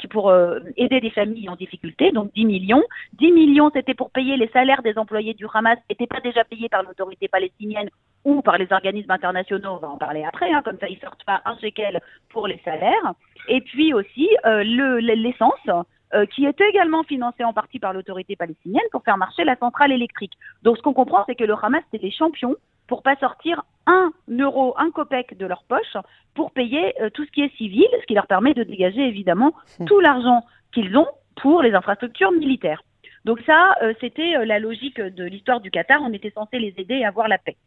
aider 0.75 0.99
des 0.99 1.09
familles 1.09 1.49
en 1.49 1.55
difficulté, 1.55 2.11
donc 2.11 2.33
10 2.33 2.45
millions. 2.45 2.83
10 3.13 3.31
millions, 3.31 3.71
c'était 3.73 3.93
pour 3.93 4.11
payer 4.11 4.35
les 4.35 4.49
salaires 4.49 4.81
des 4.83 4.97
employés 4.97 5.33
du 5.33 5.45
Hamas, 5.51 5.77
qui 5.77 5.83
n'étaient 5.91 6.05
pas 6.05 6.19
déjà 6.19 6.43
payés 6.43 6.67
par 6.67 6.83
l'autorité 6.83 7.29
palestinienne 7.29 7.89
ou 8.25 8.41
par 8.41 8.57
les 8.57 8.67
organismes 8.73 9.11
internationaux, 9.11 9.75
on 9.75 9.77
va 9.77 9.87
en 9.87 9.97
parler 9.97 10.25
après, 10.25 10.51
hein, 10.51 10.61
comme 10.65 10.77
ça 10.79 10.89
ils 10.89 10.99
sortent 10.99 11.23
pas 11.23 11.41
un 11.45 11.57
shekel 11.59 12.01
pour 12.27 12.45
les 12.45 12.59
salaires. 12.65 13.13
Et 13.47 13.61
puis 13.61 13.93
aussi 13.93 14.27
l'essence. 14.43 15.85
Euh, 16.13 16.25
qui 16.25 16.45
était 16.45 16.69
également 16.69 17.03
financé 17.03 17.43
en 17.43 17.51
partie 17.51 17.79
par 17.79 17.91
l'autorité 17.91 18.37
palestinienne 18.37 18.85
pour 18.93 19.03
faire 19.03 19.17
marcher 19.17 19.43
la 19.43 19.57
centrale 19.57 19.91
électrique. 19.91 20.31
Donc 20.63 20.77
ce 20.77 20.81
qu'on 20.81 20.93
comprend, 20.93 21.25
c'est 21.27 21.35
que 21.35 21.43
le 21.43 21.53
Hamas, 21.61 21.83
c'était 21.91 22.05
des 22.05 22.13
champions 22.13 22.55
pour 22.87 23.03
pas 23.03 23.17
sortir 23.17 23.63
un 23.87 24.13
euro, 24.29 24.73
un 24.77 24.89
copec 24.89 25.37
de 25.37 25.45
leur 25.45 25.65
poche 25.65 25.97
pour 26.33 26.51
payer 26.53 26.93
euh, 27.01 27.09
tout 27.09 27.25
ce 27.25 27.31
qui 27.31 27.41
est 27.41 27.53
civil, 27.57 27.87
ce 27.99 28.05
qui 28.05 28.13
leur 28.13 28.25
permet 28.25 28.53
de 28.53 28.63
dégager 28.63 29.01
évidemment 29.01 29.51
hmm. 29.81 29.85
tout 29.85 29.99
l'argent 29.99 30.45
qu'ils 30.71 30.95
ont 30.95 31.07
pour 31.41 31.61
les 31.61 31.73
infrastructures 31.73 32.31
militaires. 32.31 32.81
Donc 33.25 33.41
ça, 33.45 33.75
euh, 33.81 33.93
c'était 33.99 34.45
la 34.45 34.59
logique 34.59 35.01
de 35.01 35.25
l'histoire 35.25 35.59
du 35.59 35.71
Qatar. 35.71 35.99
On 36.01 36.13
était 36.13 36.31
censé 36.31 36.57
les 36.57 36.73
aider 36.77 37.03
à 37.03 37.09
avoir 37.09 37.27
la 37.27 37.37
paix. 37.37 37.57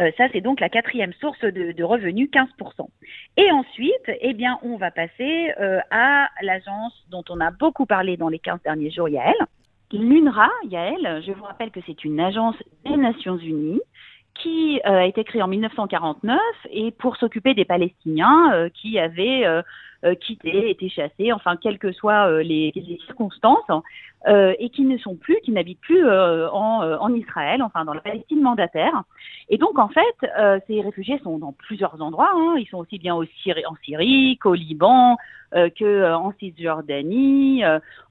Euh, 0.00 0.10
ça, 0.16 0.24
c'est 0.32 0.40
donc 0.40 0.60
la 0.60 0.68
quatrième 0.68 1.12
source 1.14 1.40
de, 1.40 1.82
revenus, 1.82 2.30
15%. 2.30 2.88
Et 3.36 3.50
ensuite, 3.50 4.10
eh 4.20 4.32
bien, 4.32 4.58
on 4.62 4.76
va 4.76 4.90
passer 4.90 5.52
euh, 5.60 5.80
à 5.90 6.28
l'agence 6.42 6.92
dont 7.10 7.24
on 7.28 7.40
a 7.40 7.50
beaucoup 7.50 7.86
parlé 7.86 8.16
dans 8.16 8.28
les 8.28 8.38
15 8.38 8.60
derniers 8.62 8.90
jours, 8.90 9.08
Yael. 9.08 9.34
L'UNRWA, 9.92 10.50
Yael, 10.68 11.22
je 11.26 11.32
vous 11.32 11.44
rappelle 11.44 11.70
que 11.70 11.80
c'est 11.86 12.04
une 12.04 12.20
agence 12.20 12.56
des 12.84 12.96
Nations 12.96 13.38
Unies 13.38 13.80
qui 14.34 14.80
euh, 14.86 14.98
a 14.98 15.06
été 15.06 15.24
créée 15.24 15.42
en 15.42 15.48
1949 15.48 16.38
et 16.70 16.92
pour 16.92 17.16
s'occuper 17.16 17.54
des 17.54 17.64
Palestiniens 17.64 18.68
qui 18.74 18.98
avaient 18.98 19.44
quitté, 20.20 20.70
été 20.70 20.88
chassés, 20.88 21.32
enfin, 21.32 21.56
quelles 21.56 21.78
que 21.78 21.92
soient 21.92 22.42
les, 22.42 22.72
les 22.74 22.98
circonstances. 23.06 23.70
Euh, 24.26 24.52
et 24.58 24.68
qui 24.70 24.82
ne 24.82 24.98
sont 24.98 25.14
plus, 25.14 25.38
qui 25.44 25.52
n'habitent 25.52 25.80
plus 25.80 26.04
euh, 26.04 26.50
en, 26.50 26.82
euh, 26.82 26.96
en, 26.98 27.14
Israël, 27.14 27.62
enfin 27.62 27.84
dans 27.84 27.94
la 27.94 28.00
Palestine 28.00 28.42
mandataire. 28.42 29.04
Et 29.48 29.58
donc 29.58 29.78
en 29.78 29.88
fait, 29.88 30.62
ces 30.66 30.80
réfugiés 30.80 31.20
sont 31.22 31.38
dans 31.38 31.52
plusieurs 31.52 32.02
endroits. 32.02 32.32
Hein. 32.34 32.56
Ils 32.58 32.66
sont 32.66 32.78
aussi 32.78 32.98
bien 32.98 33.14
au 33.14 33.24
Syrie, 33.42 33.64
en 33.64 33.76
Syrie 33.84 34.36
qu'au 34.42 34.54
Liban, 34.54 35.16
que 35.52 36.12
en 36.12 36.32
Cisjordanie. 36.38 37.62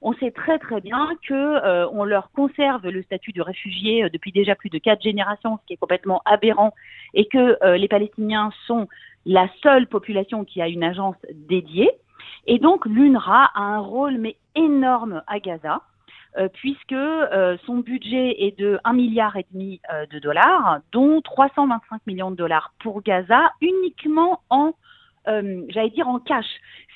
on 0.02 0.12
sait 0.14 0.30
très 0.30 0.58
très 0.58 0.80
bien 0.80 1.10
que 1.28 1.86
on 1.92 2.04
leur 2.04 2.30
conserve 2.32 2.88
le 2.88 3.02
statut 3.02 3.32
de 3.32 3.42
réfugié 3.42 4.08
depuis 4.10 4.32
déjà 4.32 4.56
plus 4.56 4.70
de 4.70 4.78
quatre 4.78 5.02
générations, 5.02 5.58
ce 5.58 5.66
qui 5.66 5.74
est 5.74 5.76
complètement 5.76 6.22
aberrant, 6.24 6.74
et 7.14 7.26
que 7.26 7.76
les 7.76 7.86
Palestiniens 7.86 8.50
sont 8.66 8.88
la 9.26 9.48
seule 9.62 9.86
population 9.86 10.44
qui 10.44 10.62
a 10.62 10.68
une 10.68 10.84
agence 10.84 11.16
dédiée. 11.32 11.90
Et 12.46 12.58
donc 12.58 12.86
l'UNRWA 12.86 13.50
a 13.54 13.60
un 13.60 13.80
rôle 13.80 14.18
mais 14.18 14.36
énorme 14.54 15.22
à 15.26 15.38
Gaza. 15.38 15.82
Euh, 16.36 16.48
puisque 16.52 16.92
euh, 16.92 17.56
son 17.64 17.78
budget 17.78 18.36
est 18.38 18.56
de 18.58 18.78
1 18.84 18.92
milliard 18.92 19.36
et 19.36 19.46
demi 19.50 19.80
euh, 19.90 20.04
de 20.06 20.18
dollars, 20.18 20.80
dont 20.92 21.22
325 21.22 22.06
millions 22.06 22.30
de 22.30 22.36
dollars 22.36 22.74
pour 22.80 23.02
Gaza, 23.02 23.50
uniquement 23.62 24.42
en, 24.50 24.72
j'allais 25.26 25.90
dire 25.90 26.08
en 26.08 26.18
cash. 26.20 26.46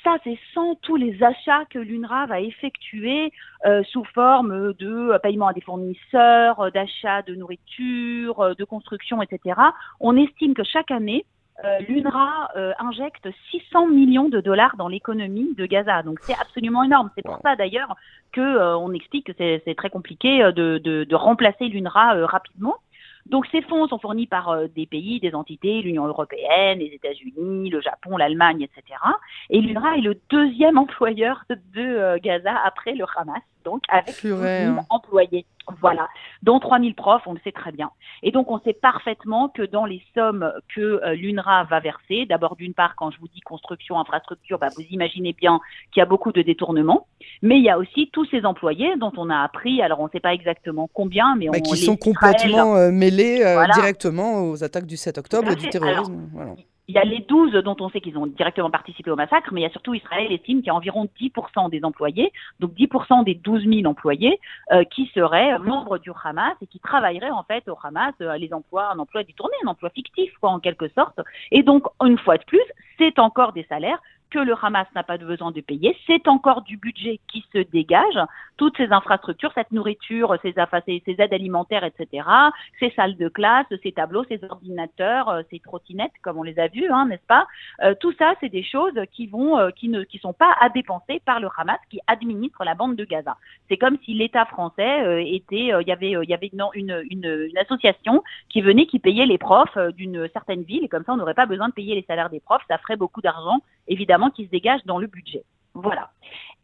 Ça, 0.05 0.17
c'est 0.25 0.39
sans 0.55 0.75
tous 0.77 0.97
les 0.97 1.23
achats 1.23 1.65
que 1.71 1.79
l'UNRWA 1.79 2.27
va 2.27 2.41
effectuer 2.41 3.31
sous 3.85 4.05
forme 4.15 4.73
de 4.75 5.19
paiement 5.23 5.49
à 5.49 5.53
des 5.53 5.61
fournisseurs, 5.61 6.73
d'achat 6.73 7.23
de 7.23 7.35
nourriture, 7.35 8.57
de 8.57 8.65
construction, 8.65 9.21
etc. 9.23 9.61
On 10.01 10.17
estime 10.17 10.55
que 10.55 10.65
chaque 10.65 10.91
année, 10.91 11.27
euh, 11.65 11.79
l'UNRWA 11.89 12.51
euh, 12.57 12.73
injecte 12.79 13.29
600 13.51 13.87
millions 13.87 14.29
de 14.29 14.41
dollars 14.41 14.77
dans 14.77 14.89
l'économie 14.89 15.55
de 15.55 15.67
Gaza. 15.67 16.03
Donc 16.03 16.19
c'est 16.23 16.35
absolument 16.35 16.83
énorme. 16.83 17.11
C'est 17.15 17.23
pour 17.23 17.39
ça 17.43 17.57
d'ailleurs 17.57 17.97
que 18.33 18.41
euh, 18.41 18.77
on 18.77 18.93
explique 18.93 19.27
que 19.27 19.33
c'est 19.37 19.75
très 19.77 19.91
compliqué 19.91 20.43
de, 20.43 20.79
de, 20.79 21.05
de 21.05 21.15
remplacer 21.15 21.69
l'UNRWA 21.69 22.27
rapidement. 22.27 22.77
Donc 23.27 23.47
ces 23.53 23.63
fonds 23.63 23.87
sont 23.87 23.99
fournis 23.99 24.27
par 24.27 24.49
euh, 24.49 24.67
des 24.75 24.87
pays, 24.87 25.21
des 25.21 25.35
entités, 25.35 25.83
l'Union 25.83 26.07
européenne, 26.07 26.81
les 26.81 26.93
États-Unis, 26.95 27.71
le 27.71 27.81
Japon, 27.81 28.17
l'Allemagne, 28.17 28.63
etc. 28.63 28.99
Et 29.51 29.61
l'UNRWA 29.61 29.99
est 29.99 30.01
le 30.01 30.19
deuxième 30.31 30.79
employeur 30.85 31.45
de 31.49 32.19
Gaza 32.19 32.55
après 32.65 32.95
le 32.95 33.05
Hamas 33.17 33.43
donc 33.65 33.83
avec 33.89 34.15
000 34.15 34.41
hein. 34.43 34.81
employés. 34.91 35.47
Voilà, 35.81 36.09
dont 36.43 36.59
3000 36.59 36.95
profs, 36.95 37.23
on 37.27 37.35
le 37.35 37.41
sait 37.45 37.53
très 37.53 37.73
bien. 37.73 37.91
Et 38.23 38.33
donc, 38.33 38.51
on 38.51 38.61
sait 38.61 38.73
parfaitement 38.73 39.49
que 39.49 39.63
dans 39.63 39.85
les 39.85 40.03
sommes 40.15 40.53
que 40.75 40.81
euh, 40.81 41.15
l'UNRWA 41.15 41.65
va 41.65 41.81
verser, 41.81 42.27
d'abord, 42.27 42.57
d'une 42.57 42.75
part, 42.75 42.95
quand 42.97 43.11
je 43.11 43.19
vous 43.19 43.29
dis 43.29 43.41
construction, 43.41 43.99
infrastructure, 43.99 44.59
bah, 44.59 44.69
vous 44.77 44.85
imaginez 44.91 45.33
bien 45.33 45.61
qu'il 45.93 46.01
y 46.01 46.03
a 46.03 46.07
beaucoup 46.07 46.33
de 46.33 46.43
détournements, 46.43 47.07
mais 47.43 47.59
il 47.59 47.65
y 47.65 47.71
a 47.71 47.79
aussi 47.79 48.11
tous 48.13 48.27
ces 48.27 48.45
employés 48.45 48.97
dont 48.97 49.13
on 49.17 49.31
a 49.31 49.39
appris, 49.39 49.83
alors 49.83 50.01
on 50.01 50.07
ne 50.07 50.11
sait 50.11 50.21
pas 50.21 50.35
exactement 50.35 50.89
combien, 50.93 51.37
mais 51.37 51.47
bah, 51.47 51.59
on 51.59 51.63
Qui 51.63 51.77
sont 51.77 51.97
complètement 51.97 52.77
euh, 52.77 52.91
mêlés 52.91 53.43
euh, 53.43 53.65
directement 53.75 54.49
aux 54.49 54.65
attaques 54.65 54.87
du 54.87 54.97
7 54.97 55.19
octobre 55.19 55.53
et 55.53 55.57
du 55.57 55.69
terrorisme. 55.69 56.29
voilà. 56.33 56.55
Il 56.89 56.97
y 56.97 56.99
a 56.99 57.05
les 57.05 57.21
12 57.21 57.53
dont 57.65 57.77
on 57.79 57.89
sait 57.91 58.01
qu'ils 58.01 58.19
ont 58.19 58.27
directement 58.27 58.71
participé 58.71 59.11
au 59.11 59.17
massacre, 59.17 59.51
mais 59.53 59.61
il 59.61 59.63
y 59.63 59.67
a 59.67 59.71
surtout 59.71 59.95
Israël 59.95 60.33
estime 60.33 60.59
qu'il 60.59 60.67
y 60.67 60.71
a 60.71 60.75
environ 60.75 61.09
10% 61.21 61.71
des 61.71 61.85
employés, 61.85 62.33
donc 62.59 62.73
10% 62.73 63.25
des 63.25 63.35
12 63.35 63.65
000 63.67 63.85
employés, 63.87 64.41
euh, 64.73 64.83
qui 64.85 65.07
seraient 65.15 65.59
membres 65.61 65.99
du 65.99 66.11
Hamas 66.25 66.57
et 66.61 66.67
qui 66.67 66.81
travailleraient 66.81 67.31
en 67.31 67.45
fait 67.45 67.69
au 67.69 67.79
Hamas, 67.83 68.15
euh, 68.21 68.37
les 68.37 68.53
emplois, 68.53 68.91
un 68.93 68.99
emploi 68.99 69.23
détourné, 69.23 69.55
un 69.65 69.69
emploi 69.69 69.91
fictif, 69.91 70.33
quoi, 70.41 70.51
en 70.51 70.59
quelque 70.59 70.89
sorte. 70.89 71.21
Et 71.53 71.63
donc, 71.63 71.87
une 72.03 72.19
fois 72.19 72.37
de 72.37 72.45
plus, 72.45 72.65
c'est 72.99 73.19
encore 73.21 73.53
des 73.53 73.65
salaires 73.65 74.01
que 74.33 74.39
le 74.39 74.55
Hamas 74.61 74.87
n'a 74.95 75.03
pas 75.03 75.19
besoin 75.19 75.51
de 75.53 75.61
payer. 75.61 75.95
C'est 76.07 76.27
encore 76.27 76.63
du 76.63 76.79
budget 76.79 77.21
qui 77.29 77.45
se 77.53 77.59
dégage. 77.59 78.19
Toutes 78.57 78.77
ces 78.79 78.91
infrastructures, 78.91 79.53
cette 79.55 79.73
nourriture, 79.73 80.37
ces, 80.43 80.55
aides 80.57 81.35
alimentaires, 81.35 81.85
etc., 81.85 82.27
ces 82.81 82.91
salles 82.97 83.17
de 83.17 83.29
classe, 83.29 83.67
ces 83.83 83.93
tableaux, 83.93 84.25
ces 84.29 84.43
ordinateurs, 84.45 85.29
euh, 85.29 85.43
ces 85.51 85.59
trottinettes, 85.59 86.13
comme 86.23 86.39
on 86.39 86.43
les 86.43 86.59
a 86.59 86.69
vus, 86.69 86.91
hein, 86.91 87.07
n'est-ce 87.07 87.27
pas 87.27 87.47
euh, 87.83 87.95
Tout 88.01 88.13
ça, 88.19 88.35
c'est 88.41 88.49
des 88.49 88.63
choses 88.63 88.99
qui 89.13 89.27
vont, 89.27 89.59
euh, 89.59 89.71
qui 89.71 89.89
ne, 89.89 90.03
qui 90.03 90.19
sont 90.19 90.33
pas 90.33 90.55
à 90.61 90.71
dépenser 90.71 91.21
par 91.25 91.39
le 91.39 91.49
Hamas, 91.57 91.79
qui 91.91 92.01
administre 92.07 92.65
la 92.65 92.75
bande 92.75 92.97
de 92.97 93.05
Gaza. 93.05 93.37
C'est 93.69 93.77
comme 93.77 93.99
si 94.05 94.15
l'État 94.15 94.47
français 94.47 95.27
était, 95.35 95.73
il 95.81 95.87
y 95.87 95.93
avait, 95.93 96.11
y 96.11 96.35
avait 96.35 96.51
une, 96.53 96.65
une, 96.75 97.05
une, 97.11 97.59
association 97.59 98.23
qui 98.49 98.63
venait, 98.63 98.87
qui 98.87 98.99
payait 98.99 99.27
les 99.27 99.39
profs 99.39 99.77
d'une 99.97 100.29
certaine 100.33 100.63
ville, 100.63 100.85
et 100.85 100.89
comme 100.89 101.05
ça, 101.05 101.13
on 101.13 101.17
n'aurait 101.17 101.35
pas 101.35 101.47
besoin 101.47 101.69
de 101.69 101.75
payer 101.75 101.95
les 101.95 102.05
salaires 102.05 102.31
des 102.31 102.41
profs. 102.41 102.63
Ça 102.69 102.79
ferait 102.79 102.97
beaucoup 102.97 103.21
d'argent, 103.21 103.61
évidemment 103.89 104.31
qui 104.31 104.47
se 104.47 104.51
dégage 104.51 104.81
dans 104.85 104.99
le 104.99 105.07
budget. 105.07 105.45
Voilà. 105.75 106.11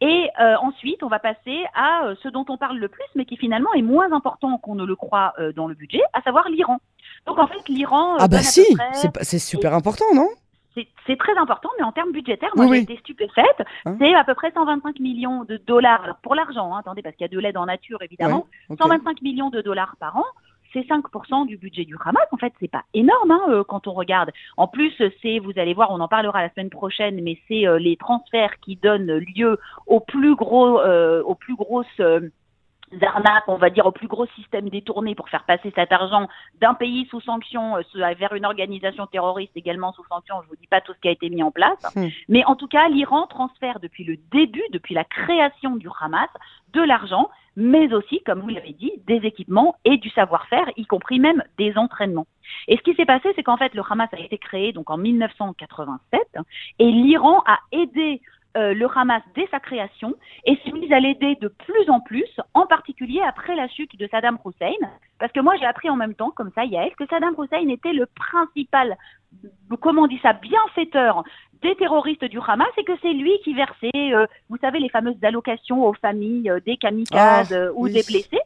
Et 0.01 0.29
euh, 0.39 0.55
ensuite, 0.61 1.03
on 1.03 1.07
va 1.07 1.19
passer 1.19 1.65
à 1.73 2.05
euh, 2.05 2.15
ce 2.23 2.29
dont 2.29 2.45
on 2.47 2.57
parle 2.57 2.77
le 2.77 2.87
plus, 2.87 3.05
mais 3.15 3.25
qui 3.25 3.37
finalement 3.37 3.73
est 3.73 3.81
moins 3.81 4.11
important 4.13 4.57
qu'on 4.57 4.75
ne 4.75 4.85
le 4.85 4.95
croit 4.95 5.33
euh, 5.39 5.51
dans 5.51 5.67
le 5.67 5.75
budget, 5.75 6.01
à 6.13 6.21
savoir 6.21 6.47
l'Iran. 6.49 6.79
Donc 7.25 7.37
en 7.37 7.47
fait, 7.47 7.67
l'Iran. 7.67 8.15
ah 8.19 8.27
bah 8.27 8.39
si, 8.39 8.65
c'est 9.21 9.39
super 9.39 9.73
important, 9.73 10.05
non? 10.13 10.29
C'est 11.05 11.17
très 11.17 11.35
important, 11.35 11.67
mais 11.77 11.83
en 11.83 11.91
termes 11.91 12.13
budgétaires, 12.13 12.51
moi 12.55 12.67
j'ai 12.67 12.83
été 12.83 12.95
stupéfaite. 12.97 13.63
Hein 13.83 13.97
c'est 13.99 14.13
à 14.13 14.23
peu 14.23 14.33
près 14.33 14.51
125 14.51 14.99
millions 14.99 15.43
de 15.43 15.57
dollars 15.57 16.17
pour 16.21 16.35
l'argent. 16.35 16.73
Hein, 16.73 16.79
attendez, 16.79 17.01
parce 17.01 17.17
qu'il 17.17 17.25
y 17.25 17.29
a 17.29 17.33
de 17.35 17.39
l'aide 17.39 17.57
en 17.57 17.65
nature 17.65 18.01
évidemment. 18.01 18.47
125 18.79 19.21
millions 19.21 19.49
de 19.49 19.61
dollars 19.61 19.95
par 19.99 20.15
an 20.15 20.23
c'est 20.73 20.87
5% 20.87 21.47
du 21.47 21.57
budget 21.57 21.85
du 21.85 21.95
Hamas. 22.03 22.27
En 22.31 22.37
fait, 22.37 22.53
c'est 22.59 22.71
pas 22.71 22.83
énorme 22.93 23.31
hein, 23.31 23.41
euh, 23.49 23.63
quand 23.63 23.87
on 23.87 23.93
regarde. 23.93 24.31
En 24.57 24.67
plus, 24.67 24.93
c'est, 25.21 25.39
vous 25.39 25.53
allez 25.57 25.73
voir, 25.73 25.91
on 25.91 25.99
en 25.99 26.07
parlera 26.07 26.41
la 26.41 26.49
semaine 26.49 26.69
prochaine, 26.69 27.21
mais 27.21 27.37
c'est 27.47 27.67
euh, 27.67 27.79
les 27.79 27.97
transferts 27.97 28.59
qui 28.61 28.75
donnent 28.75 29.23
lieu 29.35 29.59
aux 29.87 29.99
plus 29.99 30.35
gros, 30.35 30.79
euh, 30.79 31.21
aux 31.23 31.35
plus 31.35 31.55
grosses 31.55 31.87
arnaques, 33.01 33.47
on 33.47 33.57
va 33.57 33.69
dire, 33.69 33.85
au 33.85 33.91
plus 33.91 34.07
gros 34.07 34.25
système 34.35 34.69
détourné 34.69 35.15
pour 35.15 35.29
faire 35.29 35.43
passer 35.43 35.71
cet 35.75 35.91
argent 35.91 36.27
d'un 36.59 36.73
pays 36.73 37.07
sous 37.09 37.21
sanction 37.21 37.75
vers 37.93 38.33
une 38.33 38.45
organisation 38.45 39.07
terroriste 39.07 39.55
également 39.55 39.93
sous 39.93 40.05
sanction. 40.05 40.35
Je 40.43 40.49
vous 40.49 40.55
dis 40.55 40.67
pas 40.67 40.81
tout 40.81 40.93
ce 40.93 40.99
qui 40.99 41.07
a 41.07 41.11
été 41.11 41.29
mis 41.29 41.43
en 41.43 41.51
place, 41.51 41.79
hmm. 41.95 42.07
mais 42.27 42.43
en 42.45 42.55
tout 42.55 42.67
cas, 42.67 42.87
l'Iran 42.89 43.27
transfère 43.27 43.79
depuis 43.79 44.03
le 44.03 44.17
début, 44.31 44.63
depuis 44.71 44.93
la 44.93 45.03
création 45.03 45.75
du 45.75 45.87
Hamas, 46.01 46.29
de 46.73 46.81
l'argent 46.81 47.29
mais 47.59 47.93
aussi, 47.93 48.21
comme 48.25 48.39
vous 48.39 48.47
l'avez 48.47 48.71
dit, 48.71 48.93
des 49.05 49.17
équipements 49.25 49.75
et 49.83 49.97
du 49.97 50.09
savoir-faire, 50.11 50.65
y 50.77 50.85
compris 50.85 51.19
même 51.19 51.43
des 51.57 51.77
entraînements. 51.77 52.25
Et 52.69 52.77
ce 52.77 52.81
qui 52.81 52.95
s'est 52.95 53.05
passé, 53.05 53.29
c'est 53.35 53.43
qu'en 53.43 53.57
fait, 53.57 53.73
le 53.73 53.83
Hamas 53.87 54.07
a 54.13 54.19
été 54.19 54.37
créé 54.37 54.71
donc 54.71 54.89
en 54.89 54.97
1987 54.97 56.21
et 56.79 56.89
l'Iran 56.89 57.43
a 57.45 57.59
aidé 57.73 58.21
euh, 58.57 58.73
le 58.73 58.87
Hamas 58.95 59.21
dès 59.35 59.47
sa 59.51 59.59
création 59.59 60.15
et 60.45 60.57
s'est 60.63 60.71
mis 60.71 60.91
à 60.91 60.99
l'aider 60.99 61.37
de 61.39 61.47
plus 61.47 61.89
en 61.89 61.99
plus, 61.99 62.29
en 62.53 62.65
particulier 62.65 63.21
après 63.21 63.55
la 63.55 63.67
chute 63.67 63.95
de 63.97 64.07
Saddam 64.07 64.37
Hussein. 64.43 64.73
Parce 65.19 65.31
que 65.31 65.39
moi, 65.39 65.55
j'ai 65.59 65.65
appris 65.65 65.89
en 65.89 65.95
même 65.95 66.15
temps, 66.15 66.31
comme 66.31 66.51
ça, 66.55 66.65
Yael, 66.65 66.95
que 66.95 67.05
Saddam 67.07 67.35
Hussein 67.37 67.67
était 67.69 67.93
le 67.93 68.07
principal, 68.07 68.97
comment 69.81 70.03
on 70.03 70.07
dit 70.07 70.19
ça, 70.23 70.33
bienfaiteur 70.33 71.23
des 71.61 71.75
terroristes 71.75 72.25
du 72.25 72.39
Hamas 72.39 72.69
et 72.77 72.83
que 72.83 72.93
c'est 73.01 73.13
lui 73.13 73.33
qui 73.43 73.53
versait, 73.53 74.13
euh, 74.13 74.25
vous 74.49 74.57
savez, 74.57 74.79
les 74.79 74.89
fameuses 74.89 75.21
allocations 75.23 75.85
aux 75.85 75.93
familles 75.93 76.49
euh, 76.49 76.59
des 76.65 76.77
kamikazes 76.77 77.53
ah, 77.53 77.71
ou 77.75 77.87
des 77.87 78.03
blessés. 78.03 78.39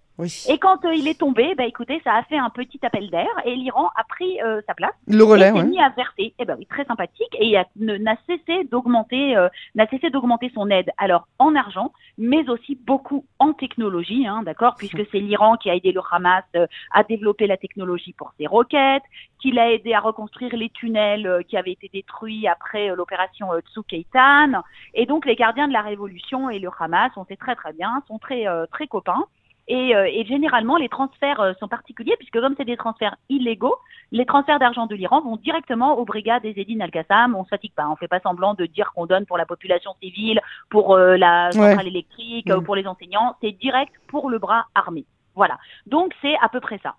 Et 0.48 0.60
quand 0.60 0.80
il 0.84 1.08
est 1.08 1.20
tombé, 1.20 1.56
bah, 1.56 1.66
écoutez, 1.66 2.00
ça 2.04 2.14
a 2.14 2.24
fait 2.24 2.38
un 2.38 2.50
petit 2.50 2.80
appel 2.84 3.10
d'air 3.10 3.30
et 3.46 3.56
l'Iran 3.56 3.90
a 3.96 4.04
pris 4.04 4.38
sa 4.68 4.74
place. 4.74 4.94
Le 5.08 5.24
relais, 5.24 5.50
et 5.50 5.54
s'est 5.54 5.66
mis 5.66 5.82
à 5.82 5.90
verser. 5.90 6.34
Eh 6.40 6.46
ben 6.46 6.56
oui, 6.58 6.66
très 6.68 6.86
sympathique 6.86 7.36
et 7.40 7.58
n'a 7.76 8.16
cessé 8.28 8.64
d'augmenter, 8.66 9.36
n'a 9.76 9.88
cessé 9.88 10.10
d'augmenter 10.10 10.52
son 10.54 10.70
aide. 10.70 10.92
Alors 10.98 11.28
en 11.40 11.56
argent, 11.56 11.92
mais 12.18 12.48
aussi 12.50 12.76
beaucoup 12.76 13.26
en 13.40 13.54
technologie, 13.54 14.28
hein, 14.28 14.44
d'accord, 14.44 14.76
puisque 14.78 15.02
c'est 15.12 15.20
l'Iran 15.20 15.58
qui 15.58 15.70
a 15.70 15.76
aidé 15.76 15.92
le 15.92 16.02
Hamas 16.12 16.44
à 16.92 17.04
développer 17.04 17.48
la 17.48 17.58
technologie 17.58 18.14
pour 18.14 18.34
ses 18.38 18.46
roquettes, 18.46 19.04
qui 19.42 19.52
l'a 19.52 19.72
aidé 19.72 19.94
à 19.94 20.00
reconstruire 20.00 20.56
les 20.56 20.70
tunnels 20.70 21.44
qui 21.48 21.58
avaient 21.58 21.72
été 21.72 21.90
détruits 21.94 22.48
après 22.48 22.96
l'opération 22.96 23.54
euh, 23.54 23.60
Tsukeitan. 23.62 24.62
Et 24.94 25.06
donc 25.06 25.26
les 25.26 25.36
gardiens 25.36 25.68
de 25.68 25.74
la 25.74 25.82
révolution 25.82 26.50
et 26.50 26.60
le 26.60 26.70
Hamas, 26.80 27.12
on 27.18 27.26
sait 27.26 27.36
très 27.36 27.56
très 27.56 27.74
bien, 27.74 28.02
sont 28.08 28.20
très 28.20 28.48
euh, 28.48 28.66
très 28.72 28.88
copains. 28.88 29.26
Et, 29.68 29.96
euh, 29.96 30.10
et, 30.12 30.26
généralement, 30.26 30.78
les 30.78 30.90
transferts 30.90 31.56
sont 31.60 31.68
particuliers 31.68 32.16
puisque 32.18 32.40
comme 32.40 32.54
c'est 32.58 32.66
des 32.66 32.78
transferts 32.78 33.16
illégaux, 33.30 33.76
les 34.12 34.26
transferts 34.26 34.60
d'argent 34.60 34.88
de 34.88 34.96
l'Iran 34.96 35.22
vont 35.22 35.38
directement 35.38 35.98
aux 35.98 36.06
brigades 36.06 36.44
des 36.44 36.54
Eddin 36.58 36.82
al-Qassam. 36.82 37.36
On 37.36 37.42
ne 37.42 37.48
fatigue 37.48 37.74
pas, 37.74 37.88
on 37.90 37.96
fait 37.96 38.08
pas 38.08 38.20
semblant 38.20 38.54
de 38.54 38.66
dire 38.66 38.92
qu'on 38.94 39.06
donne 39.06 39.26
pour 39.26 39.38
la 39.38 39.46
population 39.46 39.92
civile, 40.02 40.42
pour 40.70 40.98
la 40.98 41.52
centrale 41.52 41.88
électrique, 41.88 42.50
ou 42.56 42.62
pour 42.62 42.76
les 42.76 42.86
enseignants. 42.88 43.36
C'est 43.42 43.54
direct 43.54 43.94
pour 44.08 44.30
le 44.30 44.38
bras 44.38 44.66
armé. 44.76 45.06
Voilà. 45.36 45.58
Donc 45.88 46.14
c'est 46.22 46.36
à 46.42 46.50
peu 46.50 46.60
près 46.60 46.80
ça. 46.84 46.96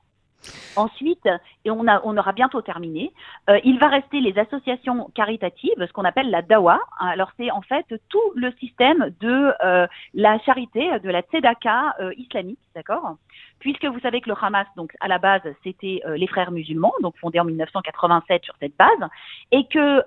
Ensuite, 0.77 1.29
et 1.65 1.71
on, 1.71 1.87
aura 1.87 2.33
bientôt 2.33 2.61
terminé, 2.63 3.13
euh, 3.49 3.59
il 3.65 3.79
va 3.79 3.89
rester 3.89 4.21
les 4.21 4.37
associations 4.39 5.11
caritatives, 5.15 5.75
ce 5.79 5.93
qu'on 5.93 6.05
appelle 6.05 6.31
la 6.31 6.43
dawa. 6.43 6.81
Alors 6.99 7.31
c'est 7.37 7.51
en 7.51 7.63
fait 7.63 7.87
tout 8.09 8.33
le 8.35 8.53
système 8.59 9.11
de 9.21 9.53
euh, 9.65 9.87
la 10.15 10.39
charité, 10.41 10.99
de 11.01 11.11
la 11.11 11.23
tzedaka 11.23 11.95
euh, 12.01 12.13
islamique, 12.17 12.59
d'accord? 12.75 13.17
Puisque 13.59 13.85
vous 13.85 14.01
savez 14.01 14.21
que 14.21 14.29
le 14.29 14.37
Hamas, 14.41 14.67
donc 14.77 14.95
à 15.01 15.09
la 15.09 15.19
base, 15.19 15.43
c'était 15.63 16.03
les 16.17 16.27
frères 16.27 16.51
musulmans, 16.51 16.93
donc 17.03 17.17
fondés 17.19 17.41
en 17.41 17.45
1987 17.45 18.45
sur 18.45 18.55
cette 18.61 18.77
base, 18.77 19.11
et 19.53 19.67
que 19.67 20.03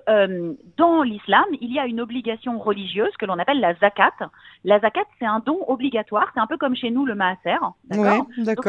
dans 0.76 1.02
l'islam, 1.02 1.44
il 1.60 1.72
y 1.72 1.78
a 1.78 1.86
une 1.86 2.00
obligation 2.00 2.58
religieuse 2.58 3.14
que 3.18 3.26
l'on 3.26 3.38
appelle 3.38 3.60
la 3.60 3.74
zakat. 3.74 4.12
La 4.64 4.80
zakat, 4.80 5.04
c'est 5.18 5.26
un 5.26 5.40
don 5.40 5.58
obligatoire, 5.68 6.30
c'est 6.34 6.40
un 6.40 6.46
peu 6.46 6.56
comme 6.56 6.76
chez 6.76 6.90
nous 6.90 7.06
le 7.06 7.14
maaser, 7.14 7.56
d'accord 7.84 8.26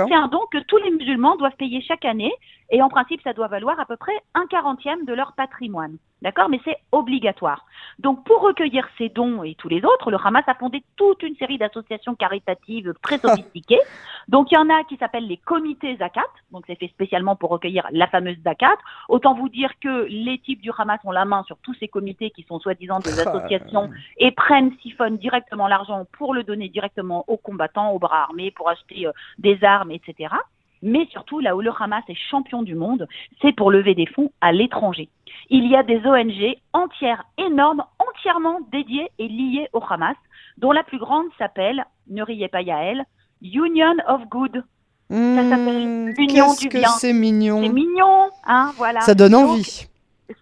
C'est 0.07 0.15
un 0.15 0.27
don 0.27 0.41
que 0.51 0.59
tous 0.59 0.77
les 0.77 0.91
musulmans 0.91 1.35
doivent 1.37 1.55
payer 1.57 1.81
chaque 1.81 2.05
année 2.05 2.33
et 2.69 2.81
en 2.81 2.89
principe, 2.89 3.21
ça 3.23 3.33
doit 3.33 3.47
valoir 3.47 3.79
à 3.79 3.85
peu 3.85 3.97
près 3.97 4.13
un 4.33 4.45
quarantième 4.47 5.05
de 5.05 5.13
leur 5.13 5.33
patrimoine. 5.33 5.97
D'accord? 6.21 6.49
Mais 6.49 6.59
c'est 6.65 6.77
obligatoire. 6.91 7.65
Donc, 7.97 8.25
pour 8.25 8.41
recueillir 8.41 8.87
ces 8.97 9.07
dons 9.09 9.43
et 9.43 9.55
tous 9.55 9.69
les 9.69 9.83
autres, 9.85 10.11
le 10.11 10.17
Hamas 10.21 10.43
a 10.47 10.53
fondé 10.53 10.83
toute 10.97 11.23
une 11.23 11.35
série 11.37 11.57
d'associations 11.57 12.15
caritatives 12.15 12.93
très 13.01 13.17
sophistiquées. 13.19 13.79
Donc, 14.27 14.51
il 14.51 14.55
y 14.55 14.57
en 14.57 14.69
a 14.69 14.83
qui 14.83 14.97
s'appellent 14.97 15.27
les 15.27 15.37
comités 15.37 15.95
zakat. 15.95 16.21
Donc, 16.51 16.65
c'est 16.67 16.75
fait 16.75 16.89
spécialement 16.89 17.37
pour 17.37 17.51
recueillir 17.51 17.87
la 17.91 18.07
fameuse 18.07 18.37
zakat. 18.43 18.77
Autant 19.07 19.33
vous 19.33 19.47
dire 19.47 19.71
que 19.79 20.07
les 20.09 20.39
types 20.39 20.61
du 20.61 20.71
Hamas 20.77 20.99
ont 21.05 21.11
la 21.11 21.23
main 21.23 21.43
sur 21.43 21.57
tous 21.59 21.73
ces 21.75 21.87
comités 21.87 22.31
qui 22.31 22.43
sont 22.43 22.59
soi-disant 22.59 22.99
des 22.99 23.17
ah, 23.19 23.29
associations 23.29 23.89
et 24.17 24.31
prennent, 24.31 24.73
siphonnent 24.81 25.17
directement 25.17 25.67
l'argent 25.67 26.05
pour 26.17 26.33
le 26.33 26.43
donner 26.43 26.67
directement 26.67 27.23
aux 27.27 27.37
combattants, 27.37 27.91
aux 27.91 27.99
bras 27.99 28.23
armés, 28.23 28.51
pour 28.51 28.69
acheter 28.69 29.07
euh, 29.07 29.11
des 29.37 29.63
armes, 29.63 29.91
etc 29.91 30.35
mais 30.81 31.07
surtout 31.11 31.39
là 31.39 31.55
où 31.55 31.61
le 31.61 31.71
Hamas 31.77 32.03
est 32.07 32.17
champion 32.29 32.63
du 32.63 32.75
monde, 32.75 33.07
c'est 33.41 33.55
pour 33.55 33.71
lever 33.71 33.95
des 33.95 34.05
fonds 34.05 34.31
à 34.41 34.51
l'étranger. 34.51 35.09
Il 35.49 35.67
y 35.67 35.75
a 35.75 35.83
des 35.83 36.01
ONG 36.05 36.55
entières, 36.73 37.23
énormes, 37.37 37.83
entièrement 37.99 38.59
dédiées 38.71 39.09
et 39.17 39.27
liées 39.27 39.67
au 39.73 39.81
Hamas, 39.87 40.15
dont 40.57 40.71
la 40.71 40.83
plus 40.83 40.99
grande 40.99 41.27
s'appelle, 41.37 41.85
ne 42.09 42.23
riez 42.23 42.47
pas 42.47 42.61
Yael, 42.61 43.05
Union 43.41 43.95
of 44.07 44.27
Good. 44.29 44.63
ça 45.09 45.49
s'appelle 45.49 45.87
hmm, 45.87 46.13
Union 46.17 46.53
du 46.53 46.69
bien. 46.69 46.89
C'est 46.89 47.13
mignon. 47.13 47.63
C'est 47.63 47.73
mignon, 47.73 48.29
hein, 48.45 48.71
voilà. 48.77 49.01
Ça 49.01 49.15
donne 49.15 49.35
envie. 49.35 49.87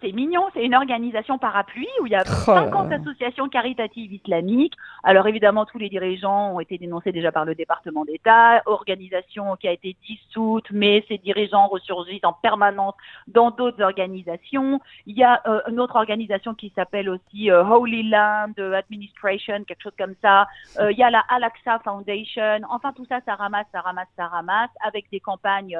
C'est 0.00 0.12
mignon, 0.12 0.42
c'est 0.54 0.64
une 0.64 0.74
organisation 0.74 1.38
parapluie 1.38 1.88
où 2.00 2.06
il 2.06 2.12
y 2.12 2.16
a 2.16 2.24
50 2.24 2.92
associations 2.92 3.48
caritatives 3.48 4.12
islamiques. 4.12 4.74
Alors 5.02 5.26
évidemment, 5.26 5.64
tous 5.64 5.78
les 5.78 5.88
dirigeants 5.88 6.54
ont 6.54 6.60
été 6.60 6.78
dénoncés 6.78 7.12
déjà 7.12 7.32
par 7.32 7.44
le 7.44 7.54
département 7.54 8.04
d'État, 8.04 8.62
organisation 8.66 9.56
qui 9.56 9.68
a 9.68 9.72
été 9.72 9.96
dissoute, 10.06 10.66
mais 10.70 11.04
ces 11.08 11.18
dirigeants 11.18 11.68
ressurgissent 11.68 12.24
en 12.24 12.32
permanence 12.32 12.94
dans 13.26 13.50
d'autres 13.50 13.82
organisations. 13.82 14.80
Il 15.06 15.16
y 15.16 15.24
a 15.24 15.40
euh, 15.46 15.60
une 15.68 15.80
autre 15.80 15.96
organisation 15.96 16.54
qui 16.54 16.72
s'appelle 16.74 17.08
aussi 17.08 17.50
euh, 17.50 17.64
Holy 17.64 18.10
Land 18.10 18.52
Administration, 18.58 19.64
quelque 19.64 19.82
chose 19.82 19.96
comme 19.98 20.14
ça. 20.22 20.46
Euh, 20.78 20.92
il 20.92 20.98
y 20.98 21.02
a 21.02 21.10
la 21.10 21.24
Al-Aqsa 21.28 21.78
Foundation. 21.80 22.60
Enfin, 22.70 22.92
tout 22.92 23.06
ça, 23.06 23.20
ça 23.24 23.34
ramasse, 23.34 23.66
ça 23.72 23.80
ramasse, 23.80 24.08
ça 24.16 24.26
ramasse, 24.26 24.70
avec 24.84 25.10
des 25.10 25.20
campagnes 25.20 25.78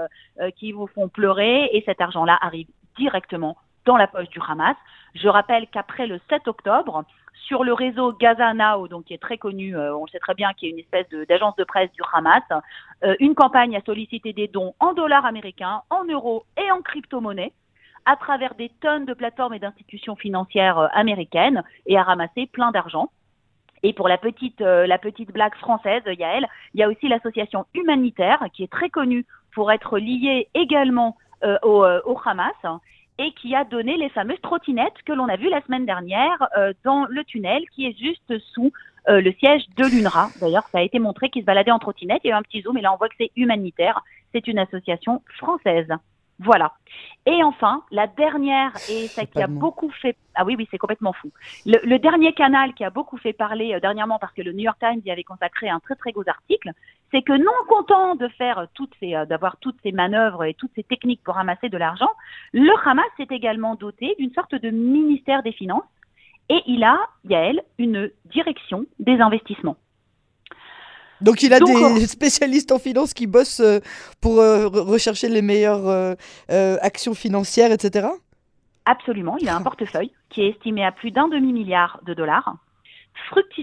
qui 0.57 0.73
vous 0.73 0.87
font 0.87 1.09
pleurer, 1.09 1.69
et 1.73 1.83
cet 1.85 2.00
argent-là 2.00 2.38
arrive 2.41 2.69
directement 2.97 3.57
dans 3.88 3.97
la 3.97 4.07
poche 4.07 4.28
du 4.28 4.38
Hamas. 4.47 4.76
Je 5.14 5.28
rappelle 5.28 5.66
qu'après 5.66 6.07
le 6.07 6.21
7 6.28 6.47
octobre, 6.47 7.04
sur 7.47 7.64
le 7.64 7.73
réseau 7.73 8.12
Gaza 8.12 8.52
Now, 8.52 8.87
donc 8.87 9.07
qui 9.07 9.14
est 9.14 9.23
très 9.23 9.38
connu, 9.38 9.75
euh, 9.75 9.97
on 9.97 10.07
sait 10.09 10.18
très 10.18 10.35
bien 10.35 10.52
qu'il 10.52 10.68
y 10.68 10.71
a 10.71 10.75
une 10.75 10.80
espèce 10.80 11.09
d'agence 11.26 11.57
de, 11.57 11.64
presse 11.64 11.90
du 11.92 12.02
Hamas, 12.12 12.42
euh, 13.02 13.16
une 13.18 13.35
campagne 13.35 13.75
a 13.76 13.80
sollicité 13.80 14.35
des 14.35 14.47
dons 14.47 14.75
en 14.78 14.92
dollars 14.92 15.25
américains, 15.25 15.80
en 15.88 16.04
euros 16.04 16.45
et 16.62 16.71
en 16.71 16.83
crypto-monnaies 16.83 17.54
à 18.04 18.16
travers 18.16 18.54
des 18.57 18.71
tonnes 18.83 19.07
de 19.07 19.14
plateformes 19.14 19.54
et 19.54 19.59
d'institutions 19.59 20.16
financières 20.16 20.78
euh, 20.78 20.88
américaines 20.92 21.62
et 21.87 21.97
a 21.97 22.02
ramassé 22.02 22.47
plein 22.47 22.71
d'argent. 22.73 23.11
Et 23.83 23.95
pour 23.95 24.09
la 24.09 24.18
petite, 24.18 24.61
la 24.61 24.99
petite 24.99 25.33
blague 25.33 25.54
française, 25.54 26.02
Yael, 26.04 26.49
il 26.75 26.80
y 26.80 26.83
a 26.83 26.88
aussi 26.88 27.07
l'association 27.07 27.64
humanitaire 27.75 28.45
qui 28.52 28.64
est 28.64 28.73
très 28.73 28.90
connue 28.90 29.25
pour 29.54 29.71
être 29.71 29.99
liée 29.99 30.49
également 30.52 31.16
au 31.62 31.85
Hamas 32.25 32.80
et 33.19 33.33
qui 33.33 33.55
a 33.55 33.65
donné 33.65 33.97
les 33.97 34.09
fameuses 34.11 34.41
trottinettes 34.43 35.03
que 35.05 35.13
l'on 35.13 35.29
a 35.29 35.37
vues 35.37 35.51
la 35.51 35.61
semaine 35.63 35.87
dernière 35.87 36.49
euh, 36.57 36.73
dans 36.85 37.07
le 37.07 37.25
tunnel 37.25 37.63
qui 37.75 37.87
est 37.87 37.99
juste 37.99 38.39
sous 38.55 38.73
euh, 39.09 39.21
le 39.21 39.33
siège 39.33 39.63
de 39.77 39.85
l'UNRWA. 39.85 40.29
D'ailleurs, 40.41 40.69
ça 40.71 40.79
a 40.79 40.83
été 40.83 40.99
montré 40.99 41.31
qu'ils 41.31 41.43
se 41.43 41.47
baladaient 41.47 41.71
en 41.71 41.79
trottinette. 41.79 42.21
Il 42.25 42.29
y 42.29 42.31
a 42.31 42.37
eu 42.37 42.39
un 42.39 42.43
petit 42.43 42.63
zoom 42.63 42.77
et 42.79 42.81
là 42.81 42.93
on 42.93 42.97
voit 42.97 43.09
que 43.09 43.17
c'est 43.19 43.33
humanitaire. 43.37 44.03
C'est 44.33 44.47
une 44.47 44.59
association 44.59 45.23
française. 45.37 45.89
Voilà. 46.41 46.73
Et 47.27 47.43
enfin, 47.43 47.83
la 47.91 48.07
dernière, 48.07 48.73
et 48.89 49.09
ça 49.09 49.27
qui 49.27 49.43
a 49.43 49.49
beaucoup 49.49 49.91
fait... 49.91 50.17
Ah 50.35 50.45
oui, 50.45 50.55
oui, 50.57 50.69
c'est 50.71 50.79
complètement 50.79 51.13
fou. 51.13 51.33
Le, 51.67 51.99
dernier 51.99 52.33
canal 52.33 52.75
qui 52.75 52.85
a 52.85 52.91
beaucoup 52.91 53.17
fait 53.17 53.33
parler 53.33 53.75
euh, 53.75 53.81
dernièrement, 53.81 54.21
parce 54.21 54.33
que 54.33 54.43
le 54.43 54.53
New 54.53 54.63
York 54.63 54.79
Times 54.79 55.01
y 55.05 55.11
avait 55.11 55.25
consacré 55.25 55.69
un 55.69 55.81
très 55.81 55.97
très 55.97 56.13
gros 56.13 56.29
article, 56.29 56.71
c'est 57.11 57.23
que 57.23 57.33
non 57.33 57.53
content 57.69 58.15
de 58.15 58.29
faire 58.29 58.67
toutes 58.75 58.93
ces, 59.00 59.15
euh, 59.15 59.27
d'avoir 59.27 59.57
toutes 59.59 59.79
ces 59.83 59.93
manœuvres 59.93 60.45
et 60.45 60.55
toutes 60.55 60.73
ces 60.75 60.83
techniques 60.85 61.23
pour 61.23 61.35
ramasser 61.35 61.69
de 61.69 61.79
l'argent, 61.79 62.11
le 62.53 62.73
Hamas 62.85 63.07
s'est 63.17 63.29
également 63.31 63.75
doté 63.75 64.15
d'une 64.19 64.33
sorte 64.33 64.55
de 64.55 64.71
ministère 64.71 65.43
des 65.43 65.53
Finances 65.53 65.85
et 66.49 66.62
il 66.67 66.83
a, 66.85 66.99
Yael, 67.29 67.62
une 67.79 68.11
direction 68.27 68.87
des 68.99 69.21
investissements. 69.21 69.77
Donc 71.21 71.43
il 71.43 71.53
a 71.53 71.59
des 71.59 72.07
spécialistes 72.07 72.71
en 72.73 72.79
finance 72.79 73.12
qui 73.12 73.27
bossent 73.27 73.61
euh, 73.61 73.81
pour 74.21 74.41
euh, 74.41 74.69
rechercher 74.69 75.29
les 75.29 75.43
meilleures 75.43 75.88
euh, 75.88 76.77
actions 76.81 77.15
financières, 77.15 77.73
etc. 77.73 78.09
Absolument, 78.85 79.37
il 79.38 79.49
a 79.49 79.57
un 79.57 79.62
portefeuille 79.71 80.12
qui 80.31 80.43
est 80.43 80.50
estimé 80.50 80.85
à 80.85 80.93
plus 80.93 81.11
d'un 81.11 81.29
demi-milliard 81.29 82.00
de 82.07 82.15
dollars. 82.15 82.57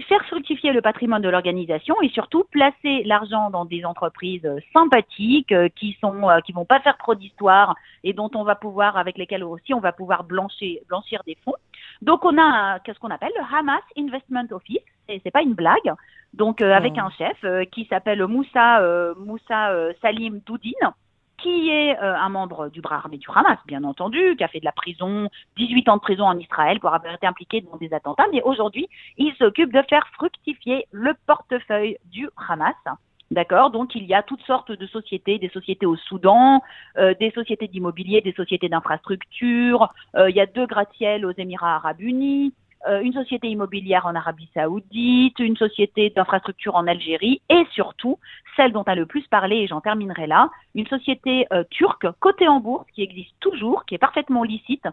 Faire 0.08 0.24
fructifier 0.26 0.72
le 0.72 0.80
patrimoine 0.80 1.22
de 1.22 1.28
l'organisation 1.28 1.94
et 2.02 2.08
surtout 2.10 2.44
placer 2.50 3.02
l'argent 3.04 3.50
dans 3.50 3.64
des 3.64 3.84
entreprises 3.84 4.48
sympathiques 4.72 5.54
qui 5.74 5.96
sont 6.00 6.28
qui 6.44 6.52
vont 6.52 6.64
pas 6.64 6.80
faire 6.80 6.96
trop 6.98 7.14
d'histoire 7.14 7.74
et 8.04 8.12
dont 8.12 8.30
on 8.34 8.44
va 8.44 8.54
pouvoir 8.54 8.96
avec 8.96 9.18
lesquelles 9.18 9.44
aussi 9.44 9.74
on 9.74 9.80
va 9.80 9.92
pouvoir 9.92 10.24
blanchir 10.24 10.80
blanchir 10.88 11.22
des 11.26 11.36
fonds. 11.44 11.54
Donc 12.02 12.24
on 12.24 12.38
a 12.38 12.78
qu'est-ce 12.80 12.98
qu'on 12.98 13.10
appelle 13.10 13.32
le 13.36 13.56
Hamas 13.56 13.82
Investment 13.96 14.46
Office 14.50 14.78
et 15.08 15.20
c'est 15.22 15.30
pas 15.30 15.42
une 15.42 15.54
blague. 15.54 15.92
Donc 16.34 16.60
euh, 16.60 16.72
avec 16.72 16.98
un 16.98 17.10
chef 17.10 17.36
euh, 17.44 17.64
qui 17.64 17.86
s'appelle 17.86 18.24
Moussa 18.26 18.80
euh, 18.80 19.14
Moussa 19.18 19.72
Salim 20.02 20.40
Doudine 20.44 20.74
qui 21.46 21.68
est 21.70 21.96
un 21.98 22.28
membre 22.28 22.68
du 22.70 22.80
bras 22.80 22.96
armé 22.96 23.18
du 23.18 23.28
Hamas, 23.32 23.58
bien 23.66 23.84
entendu, 23.84 24.34
qui 24.36 24.42
a 24.42 24.48
fait 24.48 24.58
de 24.58 24.64
la 24.64 24.72
prison, 24.72 25.28
18 25.56 25.88
ans 25.88 25.96
de 25.96 26.00
prison 26.00 26.24
en 26.24 26.36
Israël 26.38 26.80
pour 26.80 26.92
avoir 26.92 27.14
été 27.14 27.26
impliqué 27.26 27.60
dans 27.60 27.76
des 27.76 27.92
attentats, 27.94 28.26
mais 28.32 28.42
aujourd'hui, 28.42 28.88
il 29.16 29.32
s'occupe 29.34 29.72
de 29.72 29.82
faire 29.88 30.06
fructifier 30.14 30.86
le 30.90 31.14
portefeuille 31.26 31.98
du 32.06 32.28
Hamas. 32.48 32.74
D'accord? 33.30 33.70
Donc 33.70 33.94
il 33.94 34.04
y 34.04 34.14
a 34.14 34.22
toutes 34.22 34.42
sortes 34.42 34.72
de 34.72 34.86
sociétés, 34.86 35.38
des 35.38 35.48
sociétés 35.48 35.86
au 35.86 35.96
Soudan, 35.96 36.62
des 36.96 37.32
sociétés 37.32 37.68
d'immobilier, 37.68 38.20
des 38.20 38.32
sociétés 38.32 38.68
d'infrastructure, 38.68 39.92
il 40.16 40.34
y 40.34 40.40
a 40.40 40.46
deux 40.46 40.66
gratte-ciels 40.66 41.26
aux 41.26 41.32
Émirats 41.36 41.76
arabes 41.76 42.00
unis, 42.00 42.52
euh, 42.52 42.65
une 43.02 43.12
société 43.12 43.48
immobilière 43.48 44.06
en 44.06 44.14
Arabie 44.14 44.48
saoudite, 44.54 45.38
une 45.38 45.56
société 45.56 46.10
d'infrastructure 46.10 46.74
en 46.74 46.86
Algérie 46.86 47.40
et 47.48 47.66
surtout 47.72 48.18
celle 48.56 48.72
dont 48.72 48.82
a 48.82 48.94
le 48.94 49.06
plus 49.06 49.26
parlé, 49.28 49.56
et 49.56 49.66
j'en 49.66 49.80
terminerai 49.80 50.26
là, 50.26 50.50
une 50.74 50.86
société 50.86 51.46
euh, 51.52 51.62
turque 51.70 52.06
cotée 52.18 52.48
en 52.48 52.60
bourse 52.60 52.86
qui 52.94 53.02
existe 53.02 53.34
toujours, 53.40 53.84
qui 53.84 53.94
est 53.94 53.98
parfaitement 53.98 54.42
licite 54.42 54.86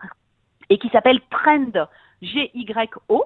et 0.70 0.78
qui 0.78 0.90
s'appelle 0.90 1.22
Trend 1.30 1.88
GYO, 2.22 3.24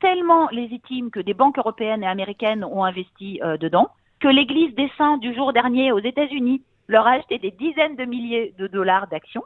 tellement 0.00 0.48
légitime 0.50 1.10
que 1.10 1.20
des 1.20 1.34
banques 1.34 1.58
européennes 1.58 2.02
et 2.02 2.06
américaines 2.06 2.64
ont 2.64 2.84
investi 2.84 3.40
euh, 3.42 3.56
dedans, 3.56 3.90
que 4.20 4.28
l'Église 4.28 4.74
des 4.74 4.90
Saints 4.96 5.18
du 5.18 5.34
jour 5.34 5.52
dernier 5.52 5.92
aux 5.92 5.98
États-Unis 5.98 6.62
leur 6.90 7.06
a 7.06 7.12
acheté 7.12 7.38
des 7.38 7.52
dizaines 7.52 7.96
de 7.96 8.04
milliers 8.04 8.52
de 8.58 8.66
dollars 8.66 9.06
d'actions. 9.06 9.44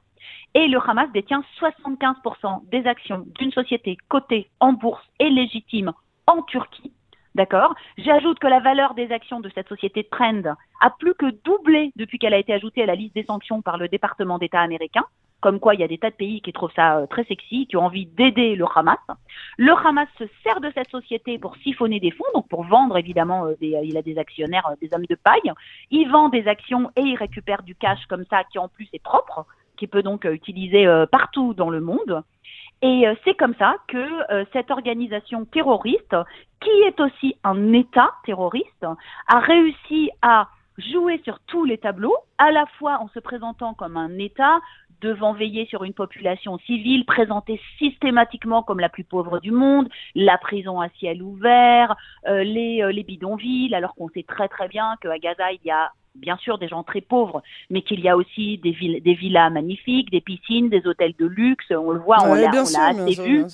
Et 0.55 0.67
le 0.67 0.79
Hamas 0.79 1.11
détient 1.13 1.45
75% 1.61 2.69
des 2.71 2.87
actions 2.87 3.25
d'une 3.39 3.53
société 3.53 3.99
cotée 4.09 4.49
en 4.61 4.73
bourse 4.73 5.05
et 5.21 5.29
légitime 5.29 5.93
en 6.27 6.43
Turquie. 6.43 6.93
D'accord? 7.35 7.75
J'ajoute 7.99 8.39
que 8.39 8.47
la 8.47 8.61
valeur 8.61 8.95
des 8.95 9.11
actions 9.13 9.41
de 9.41 9.51
cette 9.55 9.69
société 9.69 10.05
Trend 10.05 10.55
a 10.81 10.91
plus 10.99 11.15
que 11.15 11.27
doublé 11.45 11.93
depuis 11.97 12.19
qu'elle 12.19 12.33
a 12.33 12.39
été 12.39 12.53
ajoutée 12.53 12.85
à 12.85 12.87
la 12.87 12.95
liste 12.95 13.15
des 13.15 13.25
sanctions 13.25 13.61
par 13.61 13.77
le 13.77 13.89
département 13.89 14.39
d'État 14.39 14.61
américain. 14.61 15.05
Comme 15.45 15.61
quoi, 15.61 15.75
il 15.75 15.81
y 15.81 15.85
a 15.85 15.89
des 15.89 15.99
tas 15.99 16.09
de 16.09 16.15
pays 16.15 16.41
qui 16.41 16.55
trouvent 16.55 16.73
ça 16.75 16.97
euh, 16.97 17.07
très 17.07 17.25
sexy, 17.25 17.67
qui 17.67 17.77
ont 17.77 17.85
envie 17.85 18.07
d'aider 18.07 18.57
le 18.57 18.65
Hamas. 18.75 18.97
Le 19.59 19.73
Hamas 19.73 20.09
se 20.19 20.25
sert 20.43 20.59
de 20.63 20.73
cette 20.75 20.89
société 20.89 21.39
pour 21.39 21.55
siphonner 21.57 22.01
des 22.01 22.13
fonds, 22.13 22.25
donc 22.33 22.49
pour 22.49 22.65
vendre 22.65 22.97
évidemment, 22.97 23.45
euh, 23.45 23.55
des, 23.61 23.79
il 23.85 23.99
a 23.99 24.01
des 24.01 24.17
actionnaires, 24.17 24.67
euh, 24.71 24.77
des 24.81 24.89
hommes 24.95 25.05
de 25.05 25.15
paille. 25.15 25.53
Il 25.91 26.11
vend 26.11 26.31
des 26.31 26.49
actions 26.49 26.91
et 26.97 27.03
il 27.03 27.17
récupère 27.17 27.63
du 27.63 27.75
cash 27.75 27.99
comme 28.09 28.25
ça, 28.31 28.45
qui 28.45 28.59
en 28.59 28.69
plus 28.69 28.89
est 28.95 29.03
propre 29.03 29.45
qui 29.77 29.87
peut 29.87 30.03
donc 30.03 30.25
utiliser 30.25 30.87
partout 31.11 31.53
dans 31.53 31.69
le 31.69 31.81
monde. 31.81 32.23
Et 32.81 33.07
c'est 33.25 33.35
comme 33.35 33.57
ça 33.59 33.75
que 33.89 34.07
cette 34.53 34.71
organisation 34.71 35.47
terroriste, 35.47 36.17
qui 36.61 36.71
est 36.87 37.01
aussi 37.01 37.37
un 37.43 37.73
État 37.73 38.13
terroriste, 38.25 38.87
a 39.27 39.41
réussi 39.41 40.11
à 40.23 40.47
jouer 40.79 41.21
sur 41.25 41.39
tous 41.47 41.65
les 41.65 41.79
tableaux, 41.79 42.17
à 42.39 42.51
la 42.51 42.67
fois 42.79 42.99
en 43.01 43.09
se 43.09 43.19
présentant 43.19 43.75
comme 43.75 43.97
un 43.97 44.19
État, 44.19 44.61
devant 45.01 45.33
veiller 45.33 45.67
sur 45.67 45.85
une 45.85 45.93
population 45.93 46.59
civile 46.59 47.05
présentée 47.05 47.61
systématiquement 47.79 48.63
comme 48.63 48.81
la 48.81 48.89
plus 48.89 49.05
pauvre 49.05 49.41
du 49.41 49.51
monde, 49.51 49.89
la 50.15 50.39
prison 50.39 50.81
à 50.81 50.89
ciel 50.99 51.23
ouvert, 51.23 51.97
euh, 52.29 52.43
les, 52.45 52.83
euh, 52.83 52.93
les 52.93 53.03
bidonvilles, 53.03 53.75
alors 53.75 53.95
qu'on 53.95 54.09
sait 54.09 54.25
très 54.27 54.49
très 54.49 54.69
bien 54.69 54.97
qu'à 55.01 55.19
Gaza, 55.19 55.53
il 55.53 55.61
y 55.65 55.71
a 55.71 55.91
bien 56.15 56.37
sûr 56.37 56.59
des 56.59 56.69
gens 56.69 56.85
très 56.85 57.01
pauvres, 57.01 57.43
mais 57.71 57.83
qu'il 57.83 58.01
y 58.01 58.09
a 58.09 58.17
aussi 58.17 58.59
des, 58.59 58.71
villes, 58.71 59.03
des 59.03 59.15
villas 59.15 59.51
magnifiques, 59.51 60.11
des 60.11 60.21
piscines, 60.21 60.69
des 60.69 60.87
hôtels 60.87 61.15
de 61.19 61.27
luxe, 61.27 61.67
on 61.71 61.91
le 61.91 62.01
voit, 62.01 62.19
on 62.23 62.35
l'a 62.35 62.51
assez 62.51 63.23
vu 63.23 63.45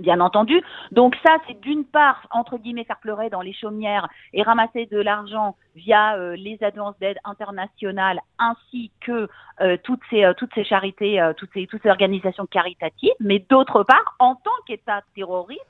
bien 0.00 0.20
entendu. 0.20 0.60
Donc 0.92 1.16
ça, 1.24 1.36
c'est 1.46 1.60
d'une 1.60 1.84
part, 1.84 2.26
entre 2.30 2.58
guillemets, 2.58 2.84
faire 2.84 2.98
pleurer 2.98 3.30
dans 3.30 3.42
les 3.42 3.52
chaumières 3.52 4.08
et 4.32 4.42
ramasser 4.42 4.86
de 4.86 4.98
l'argent 4.98 5.56
via 5.76 6.16
euh, 6.16 6.36
les 6.36 6.58
agences 6.62 6.98
d'aide 6.98 7.18
internationales 7.24 8.20
ainsi 8.38 8.90
que 9.00 9.28
euh, 9.60 9.76
toutes 9.84 10.00
ces 10.10 10.24
euh, 10.24 10.34
toutes 10.34 10.54
ces 10.54 10.64
charités, 10.64 11.20
toutes 11.36 11.50
ces 11.52 11.66
toutes 11.66 11.82
ces 11.82 11.90
organisations 11.90 12.46
caritatives. 12.46 13.12
Mais 13.20 13.38
d'autre 13.50 13.84
part, 13.84 14.16
en 14.18 14.34
tant 14.34 14.50
qu'État 14.66 15.02
terroriste, 15.14 15.60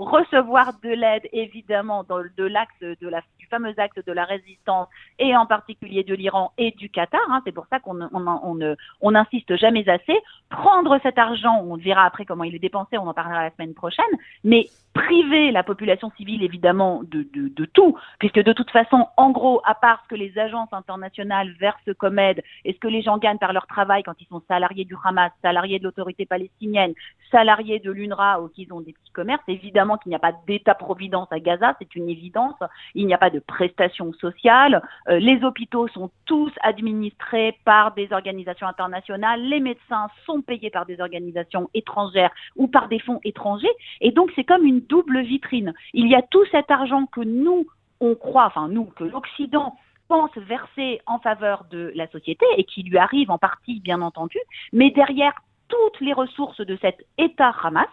recevoir 0.00 0.72
de 0.82 0.90
l'aide 0.90 1.28
évidemment 1.32 2.04
de 2.04 2.44
l'axe 2.44 2.74
du 2.80 3.46
fameux 3.50 3.74
acte 3.76 4.04
de 4.04 4.12
la 4.12 4.24
résistance 4.24 4.88
et 5.18 5.36
en 5.36 5.44
particulier 5.44 6.04
de 6.04 6.14
l'Iran 6.14 6.52
et 6.56 6.70
du 6.72 6.88
Qatar. 6.88 7.20
Hein, 7.28 7.42
c'est 7.44 7.52
pour 7.52 7.66
ça 7.68 7.80
qu'on 7.80 8.00
on, 8.00 8.26
on, 8.26 8.76
on 9.00 9.10
n'insiste 9.10 9.56
jamais 9.56 9.88
assez. 9.88 10.16
Prendre 10.48 10.98
cet 11.02 11.18
argent, 11.18 11.62
on 11.62 11.76
verra 11.76 12.04
après 12.06 12.24
comment 12.24 12.44
il 12.44 12.54
est 12.54 12.60
dépensé, 12.60 12.96
on 12.96 13.06
en 13.06 13.14
parlera 13.14 13.44
la 13.44 13.50
semaine 13.50 13.74
prochaine, 13.74 14.04
mais 14.42 14.66
priver 14.92 15.52
la 15.52 15.62
population 15.62 16.10
civile 16.16 16.42
évidemment 16.42 17.02
de, 17.04 17.22
de, 17.34 17.48
de, 17.48 17.64
tout, 17.64 17.96
puisque 18.18 18.42
de 18.42 18.52
toute 18.52 18.70
façon, 18.70 19.06
en 19.16 19.30
gros, 19.30 19.60
à 19.64 19.74
part 19.74 20.02
ce 20.04 20.08
que 20.08 20.14
les 20.14 20.36
agences 20.38 20.72
internationales 20.72 21.52
versent 21.60 21.94
comme 21.98 22.18
aide 22.18 22.42
et 22.64 22.72
ce 22.72 22.78
que 22.78 22.88
les 22.88 23.02
gens 23.02 23.18
gagnent 23.18 23.38
par 23.38 23.52
leur 23.52 23.66
travail 23.66 24.02
quand 24.02 24.14
ils 24.20 24.26
sont 24.26 24.42
salariés 24.48 24.84
du 24.84 24.96
Hamas, 25.04 25.30
salariés 25.42 25.78
de 25.78 25.84
l'autorité 25.84 26.26
palestinienne, 26.26 26.94
salariés 27.30 27.78
de 27.78 27.90
l'UNRWA 27.92 28.40
ou 28.40 28.48
qu'ils 28.48 28.72
ont 28.72 28.80
des 28.80 28.92
petits 28.92 29.12
commerces, 29.12 29.42
évidemment 29.48 29.96
qu'il 29.96 30.10
n'y 30.10 30.16
a 30.16 30.20
pas 30.20 30.32
d'État-providence 30.46 31.28
à 31.30 31.38
Gaza, 31.38 31.76
c'est 31.78 31.94
une 31.94 32.08
évidence, 32.08 32.56
il 32.94 33.06
n'y 33.06 33.14
a 33.14 33.18
pas 33.18 33.30
de 33.30 33.38
prestations 33.38 34.12
sociales, 34.14 34.82
euh, 35.08 35.18
les 35.18 35.44
hôpitaux 35.44 35.86
sont 35.88 36.10
tous 36.26 36.52
administrés 36.62 37.56
par 37.64 37.94
des 37.94 38.12
organisations 38.12 38.66
internationales, 38.66 39.40
les 39.42 39.60
médecins 39.60 40.08
sont 40.26 40.42
payés 40.42 40.70
par 40.70 40.86
des 40.86 41.00
organisations 41.00 41.70
étrangères 41.74 42.30
ou 42.56 42.66
par 42.66 42.88
des 42.88 42.98
fonds 42.98 43.20
étrangers, 43.24 43.68
et 44.00 44.10
donc 44.10 44.32
c'est 44.34 44.44
comme 44.44 44.64
une 44.64 44.79
double 44.88 45.20
vitrine. 45.20 45.74
Il 45.92 46.08
y 46.08 46.14
a 46.14 46.22
tout 46.22 46.44
cet 46.50 46.70
argent 46.70 47.06
que 47.06 47.20
nous, 47.20 47.66
on 48.00 48.14
croit, 48.14 48.46
enfin 48.46 48.68
nous, 48.68 48.84
que 48.84 49.04
l'Occident 49.04 49.76
pense 50.08 50.36
verser 50.36 51.00
en 51.06 51.18
faveur 51.20 51.64
de 51.70 51.92
la 51.94 52.08
société 52.08 52.44
et 52.56 52.64
qui 52.64 52.82
lui 52.82 52.98
arrive 52.98 53.30
en 53.30 53.38
partie, 53.38 53.80
bien 53.80 54.02
entendu, 54.02 54.38
mais 54.72 54.90
derrière 54.90 55.34
toutes 55.68 56.00
les 56.00 56.12
ressources 56.12 56.60
de 56.60 56.76
cet 56.82 57.06
État 57.16 57.54
Hamas 57.62 57.88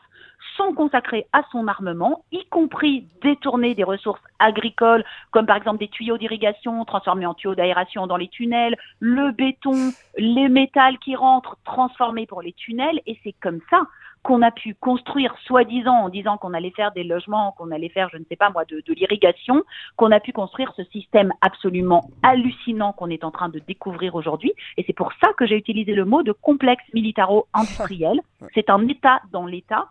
sont 0.56 0.74
consacrées 0.74 1.28
à 1.34 1.44
son 1.52 1.68
armement, 1.68 2.24
y 2.32 2.44
compris 2.46 3.08
détourner 3.22 3.76
des 3.76 3.84
ressources 3.84 4.22
agricoles, 4.40 5.06
comme 5.32 5.46
par 5.46 5.56
exemple 5.56 5.78
des 5.78 5.88
tuyaux 5.88 6.18
d'irrigation 6.18 6.84
transformés 6.86 7.26
en 7.26 7.36
tuyaux 7.36 7.54
d'aération 7.54 8.08
dans 8.08 8.18
les 8.18 8.28
tunnels, 8.28 8.76
le 9.00 9.32
béton, 9.32 9.92
les 10.18 10.50
métals 10.50 10.98
qui 11.00 11.16
rentrent 11.16 11.58
transformés 11.64 12.26
pour 12.26 12.42
les 12.42 12.54
tunnels, 12.54 13.00
et 13.06 13.20
c'est 13.24 13.36
comme 13.42 13.60
ça 13.70 13.84
qu'on 14.28 14.42
a 14.42 14.52
pu 14.52 14.76
construire, 14.76 15.34
soi-disant, 15.46 15.94
en 15.94 16.10
disant 16.10 16.38
qu'on 16.38 16.54
allait 16.54 16.72
faire 16.72 16.92
des 16.92 17.06
logements, 17.06 17.54
qu'on 17.58 17.72
allait 17.72 17.88
faire, 17.88 18.10
je 18.12 18.18
ne 18.18 18.26
sais 18.26 18.36
pas 18.36 18.50
moi, 18.50 18.66
de, 18.66 18.84
de 18.86 18.94
l'irrigation, 18.94 19.64
qu'on 19.96 20.12
a 20.12 20.20
pu 20.20 20.34
construire 20.34 20.74
ce 20.76 20.84
système 20.84 21.32
absolument 21.40 22.10
hallucinant 22.24 22.92
qu'on 22.92 23.10
est 23.10 23.24
en 23.24 23.32
train 23.32 23.48
de 23.48 23.60
découvrir 23.60 24.16
aujourd'hui. 24.16 24.52
Et 24.76 24.84
c'est 24.86 24.92
pour 24.92 25.14
ça 25.24 25.30
que 25.38 25.48
j'ai 25.48 25.56
utilisé 25.56 25.94
le 25.94 26.04
mot 26.04 26.24
de 26.24 26.34
complexe 26.34 26.84
militaro-industriel. 26.94 28.20
C'est 28.54 28.70
un 28.70 28.86
État 28.90 29.22
dans 29.32 29.46
l'État 29.46 29.88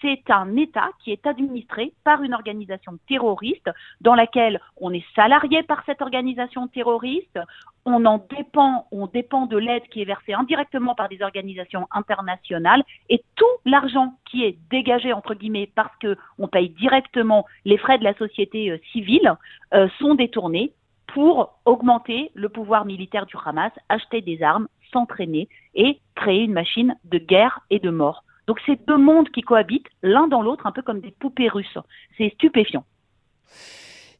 c'est 0.00 0.30
un 0.30 0.56
État 0.56 0.88
qui 1.02 1.12
est 1.12 1.26
administré 1.26 1.92
par 2.04 2.22
une 2.22 2.34
organisation 2.34 2.98
terroriste 3.08 3.70
dans 4.00 4.14
laquelle 4.14 4.60
on 4.76 4.92
est 4.92 5.04
salarié 5.14 5.62
par 5.62 5.82
cette 5.84 6.02
organisation 6.02 6.68
terroriste, 6.68 7.38
on 7.84 8.04
en 8.04 8.24
dépend, 8.36 8.86
on 8.92 9.06
dépend 9.06 9.46
de 9.46 9.56
l'aide 9.56 9.82
qui 9.90 10.02
est 10.02 10.04
versée 10.04 10.34
indirectement 10.34 10.94
par 10.94 11.08
des 11.08 11.22
organisations 11.22 11.86
internationales 11.90 12.82
et 13.08 13.22
tout 13.36 13.46
l'argent 13.64 14.14
qui 14.30 14.44
est 14.44 14.58
dégagé 14.70 15.12
entre 15.12 15.34
guillemets 15.34 15.70
parce 15.74 15.94
que 15.96 16.16
on 16.38 16.48
paye 16.48 16.70
directement 16.70 17.46
les 17.64 17.78
frais 17.78 17.98
de 17.98 18.04
la 18.04 18.14
société 18.14 18.70
euh, 18.70 18.78
civile 18.92 19.34
euh, 19.74 19.88
sont 19.98 20.14
détournés 20.14 20.72
pour 21.08 21.58
augmenter 21.64 22.30
le 22.34 22.48
pouvoir 22.48 22.84
militaire 22.84 23.26
du 23.26 23.36
Hamas, 23.44 23.72
acheter 23.88 24.20
des 24.20 24.42
armes, 24.42 24.68
s'entraîner 24.92 25.48
et 25.74 25.98
créer 26.14 26.44
une 26.44 26.52
machine 26.52 26.96
de 27.04 27.18
guerre 27.18 27.60
et 27.70 27.78
de 27.78 27.90
mort. 27.90 28.24
Donc 28.50 28.58
c'est 28.66 28.84
deux 28.88 28.98
mondes 28.98 29.28
qui 29.28 29.42
cohabitent 29.42 29.86
l'un 30.02 30.26
dans 30.26 30.42
l'autre, 30.42 30.66
un 30.66 30.72
peu 30.72 30.82
comme 30.82 31.00
des 31.00 31.12
poupées 31.12 31.48
russes. 31.48 31.78
C'est 32.18 32.32
stupéfiant. 32.34 32.84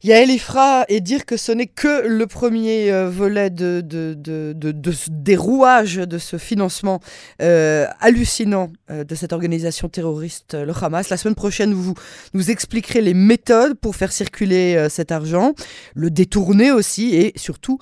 Yael 0.03 0.29
Ifra 0.29 0.85
et 0.87 1.01
dire 1.01 1.25
que 1.25 1.35
ce 1.35 1.51
n'est 1.51 1.67
que 1.67 2.07
le 2.07 2.27
premier 2.27 2.93
euh, 2.93 3.09
volet 3.09 3.49
de, 3.49 3.81
de, 3.81 4.13
de, 4.15 4.93
des 5.09 5.35
rouages 5.35 5.97
de 5.97 6.17
ce 6.17 6.37
financement 6.37 7.01
euh, 7.41 7.87
hallucinant 7.99 8.71
euh, 8.89 9.03
de 9.03 9.15
cette 9.15 9.33
organisation 9.33 9.89
terroriste, 9.89 10.53
le 10.53 10.71
Hamas. 10.81 11.09
La 11.09 11.17
semaine 11.17 11.35
prochaine, 11.35 11.73
vous 11.73 11.95
nous 12.33 12.51
expliquerez 12.51 13.01
les 13.01 13.13
méthodes 13.13 13.77
pour 13.77 13.97
faire 13.97 14.13
circuler 14.13 14.87
cet 14.87 15.11
argent, 15.11 15.51
le 15.93 16.09
détourner 16.09 16.71
aussi 16.71 17.15
et 17.15 17.33
surtout 17.35 17.79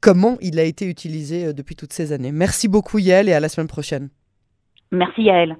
comment 0.00 0.36
il 0.40 0.58
a 0.58 0.64
été 0.64 0.84
utilisé 0.84 1.52
depuis 1.52 1.76
toutes 1.76 1.92
ces 1.92 2.10
années. 2.10 2.32
Merci 2.32 2.66
beaucoup 2.66 2.98
Yael 2.98 3.28
et 3.28 3.34
à 3.34 3.38
la 3.38 3.48
semaine 3.48 3.68
prochaine. 3.68 4.08
Merci 4.90 5.22
Yael. 5.24 5.56